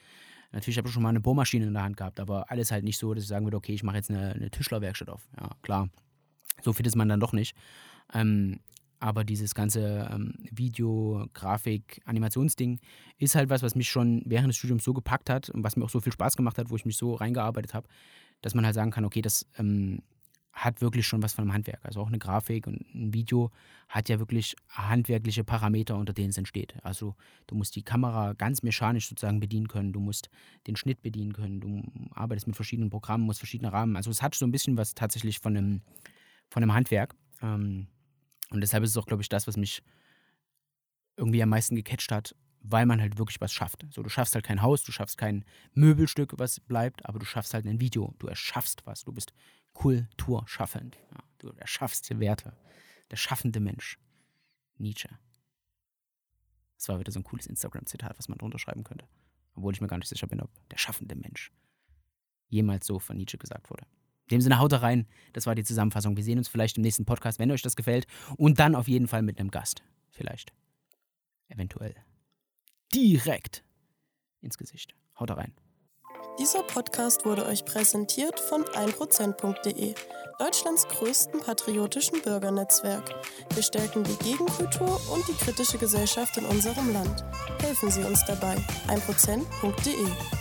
natürlich 0.51 0.77
habe 0.77 0.87
ich 0.87 0.93
schon 0.93 1.03
mal 1.03 1.09
eine 1.09 1.21
Bohrmaschine 1.21 1.65
in 1.65 1.73
der 1.73 1.83
Hand 1.83 1.97
gehabt, 1.97 2.19
aber 2.19 2.49
alles 2.49 2.71
halt 2.71 2.83
nicht 2.83 2.97
so, 2.97 3.13
dass 3.13 3.23
ich 3.23 3.29
sagen 3.29 3.45
würde, 3.45 3.57
okay, 3.57 3.73
ich 3.73 3.83
mache 3.83 3.97
jetzt 3.97 4.09
eine, 4.09 4.33
eine 4.33 4.49
Tischlerwerkstatt 4.49 5.09
auf. 5.09 5.27
Ja, 5.39 5.51
klar. 5.61 5.89
So 6.61 6.73
fit 6.73 6.87
ist 6.87 6.95
man 6.95 7.09
dann 7.09 7.19
doch 7.19 7.33
nicht. 7.33 7.55
Ähm, 8.13 8.59
aber 9.01 9.23
dieses 9.23 9.55
ganze 9.55 10.07
ähm, 10.11 10.35
Video, 10.51 11.25
Grafik, 11.33 12.01
Animationsding 12.05 12.79
ist 13.17 13.33
halt 13.33 13.49
was, 13.49 13.63
was 13.63 13.73
mich 13.73 13.89
schon 13.89 14.21
während 14.25 14.49
des 14.49 14.57
Studiums 14.57 14.83
so 14.83 14.93
gepackt 14.93 15.29
hat 15.29 15.49
und 15.49 15.63
was 15.63 15.75
mir 15.75 15.83
auch 15.83 15.89
so 15.89 15.99
viel 15.99 16.13
Spaß 16.13 16.37
gemacht 16.37 16.59
hat, 16.59 16.69
wo 16.69 16.75
ich 16.75 16.85
mich 16.85 16.97
so 16.97 17.15
reingearbeitet 17.15 17.73
habe, 17.73 17.87
dass 18.41 18.53
man 18.53 18.63
halt 18.63 18.75
sagen 18.75 18.91
kann, 18.91 19.03
okay, 19.03 19.23
das 19.23 19.47
ähm, 19.57 20.03
hat 20.53 20.81
wirklich 20.81 21.07
schon 21.07 21.23
was 21.23 21.33
von 21.33 21.43
einem 21.43 21.53
Handwerk. 21.53 21.83
Also 21.83 21.99
auch 21.99 22.09
eine 22.09 22.19
Grafik 22.19 22.67
und 22.67 22.81
ein 22.93 23.11
Video 23.11 23.49
hat 23.89 24.07
ja 24.07 24.19
wirklich 24.19 24.55
handwerkliche 24.69 25.43
Parameter, 25.43 25.97
unter 25.97 26.13
denen 26.13 26.29
es 26.29 26.37
entsteht. 26.37 26.75
Also 26.83 27.15
du 27.47 27.55
musst 27.55 27.75
die 27.75 27.83
Kamera 27.83 28.33
ganz 28.33 28.61
mechanisch 28.61 29.09
sozusagen 29.09 29.39
bedienen 29.39 29.67
können, 29.67 29.93
du 29.93 29.99
musst 29.99 30.29
den 30.67 30.75
Schnitt 30.75 31.01
bedienen 31.01 31.33
können, 31.33 31.59
du 31.59 31.81
arbeitest 32.13 32.45
mit 32.45 32.55
verschiedenen 32.55 32.91
Programmen, 32.91 33.25
musst 33.25 33.39
verschiedene 33.39 33.73
Rahmen. 33.73 33.95
Also 33.95 34.11
es 34.11 34.21
hat 34.21 34.35
so 34.35 34.45
ein 34.45 34.51
bisschen 34.51 34.77
was 34.77 34.93
tatsächlich 34.93 35.39
von 35.39 35.57
einem, 35.57 35.81
von 36.49 36.61
einem 36.61 36.73
Handwerk. 36.75 37.15
Ähm, 37.41 37.87
und 38.51 38.61
deshalb 38.61 38.83
ist 38.83 38.91
es 38.91 38.97
auch, 38.97 39.05
glaube 39.07 39.23
ich, 39.23 39.29
das, 39.29 39.47
was 39.47 39.57
mich 39.57 39.81
irgendwie 41.17 41.41
am 41.41 41.49
meisten 41.49 41.75
gecatcht 41.75 42.11
hat, 42.11 42.35
weil 42.59 42.85
man 42.85 43.01
halt 43.01 43.17
wirklich 43.17 43.41
was 43.41 43.53
schafft. 43.53 43.85
So, 43.89 44.03
du 44.03 44.09
schaffst 44.09 44.35
halt 44.35 44.45
kein 44.45 44.61
Haus, 44.61 44.83
du 44.83 44.91
schaffst 44.91 45.17
kein 45.17 45.45
Möbelstück, 45.73 46.37
was 46.37 46.59
bleibt, 46.59 47.05
aber 47.05 47.17
du 47.17 47.25
schaffst 47.25 47.53
halt 47.53 47.65
ein 47.65 47.79
Video. 47.79 48.13
Du 48.19 48.27
erschaffst 48.27 48.85
was. 48.85 49.03
Du 49.03 49.11
bist 49.11 49.33
kulturschaffend. 49.73 50.97
Ja, 51.11 51.23
du 51.39 51.49
erschaffst 51.57 52.19
Werte. 52.19 52.55
Der 53.09 53.15
schaffende 53.15 53.59
Mensch. 53.59 53.97
Nietzsche. 54.77 55.09
Das 56.77 56.89
war 56.89 56.99
wieder 56.99 57.11
so 57.11 57.19
ein 57.19 57.23
cooles 57.23 57.47
Instagram-Zitat, 57.47 58.17
was 58.17 58.27
man 58.27 58.37
drunter 58.37 58.59
schreiben 58.59 58.83
könnte. 58.83 59.07
Obwohl 59.53 59.73
ich 59.73 59.81
mir 59.81 59.87
gar 59.87 59.97
nicht 59.97 60.09
sicher 60.09 60.27
bin, 60.27 60.41
ob 60.41 60.49
der 60.69 60.77
schaffende 60.77 61.15
Mensch 61.15 61.51
jemals 62.47 62.85
so 62.85 62.99
von 62.99 63.17
Nietzsche 63.17 63.37
gesagt 63.37 63.69
wurde. 63.69 63.85
In 64.31 64.37
dem 64.37 64.41
Sinne, 64.41 64.59
haut 64.59 64.71
rein. 64.73 65.07
Das 65.33 65.45
war 65.45 65.55
die 65.55 65.63
Zusammenfassung. 65.63 66.15
Wir 66.15 66.23
sehen 66.23 66.37
uns 66.37 66.47
vielleicht 66.47 66.77
im 66.77 66.83
nächsten 66.83 67.05
Podcast, 67.05 67.37
wenn 67.37 67.51
euch 67.51 67.61
das 67.61 67.75
gefällt. 67.75 68.07
Und 68.37 68.59
dann 68.59 68.75
auf 68.75 68.87
jeden 68.87 69.07
Fall 69.07 69.21
mit 69.21 69.39
einem 69.39 69.51
Gast. 69.51 69.83
Vielleicht. 70.09 70.53
Eventuell. 71.49 71.95
Direkt 72.93 73.63
ins 74.41 74.57
Gesicht. 74.57 74.95
Haut 75.19 75.31
rein. 75.31 75.53
Dieser 76.39 76.63
Podcast 76.63 77.25
wurde 77.25 77.45
euch 77.45 77.65
präsentiert 77.65 78.39
von 78.39 78.63
1%.de, 78.63 79.93
Deutschlands 80.39 80.87
größten 80.87 81.41
patriotischen 81.41 82.21
Bürgernetzwerk. 82.21 83.13
Wir 83.53 83.63
stärken 83.63 84.03
die 84.03 84.15
Gegenkultur 84.23 84.99
und 85.11 85.27
die 85.27 85.33
kritische 85.33 85.77
Gesellschaft 85.77 86.37
in 86.37 86.45
unserem 86.45 86.93
Land. 86.93 87.25
Helfen 87.61 87.91
Sie 87.91 88.03
uns 88.03 88.23
dabei. 88.25 88.55
1%.de 88.87 90.40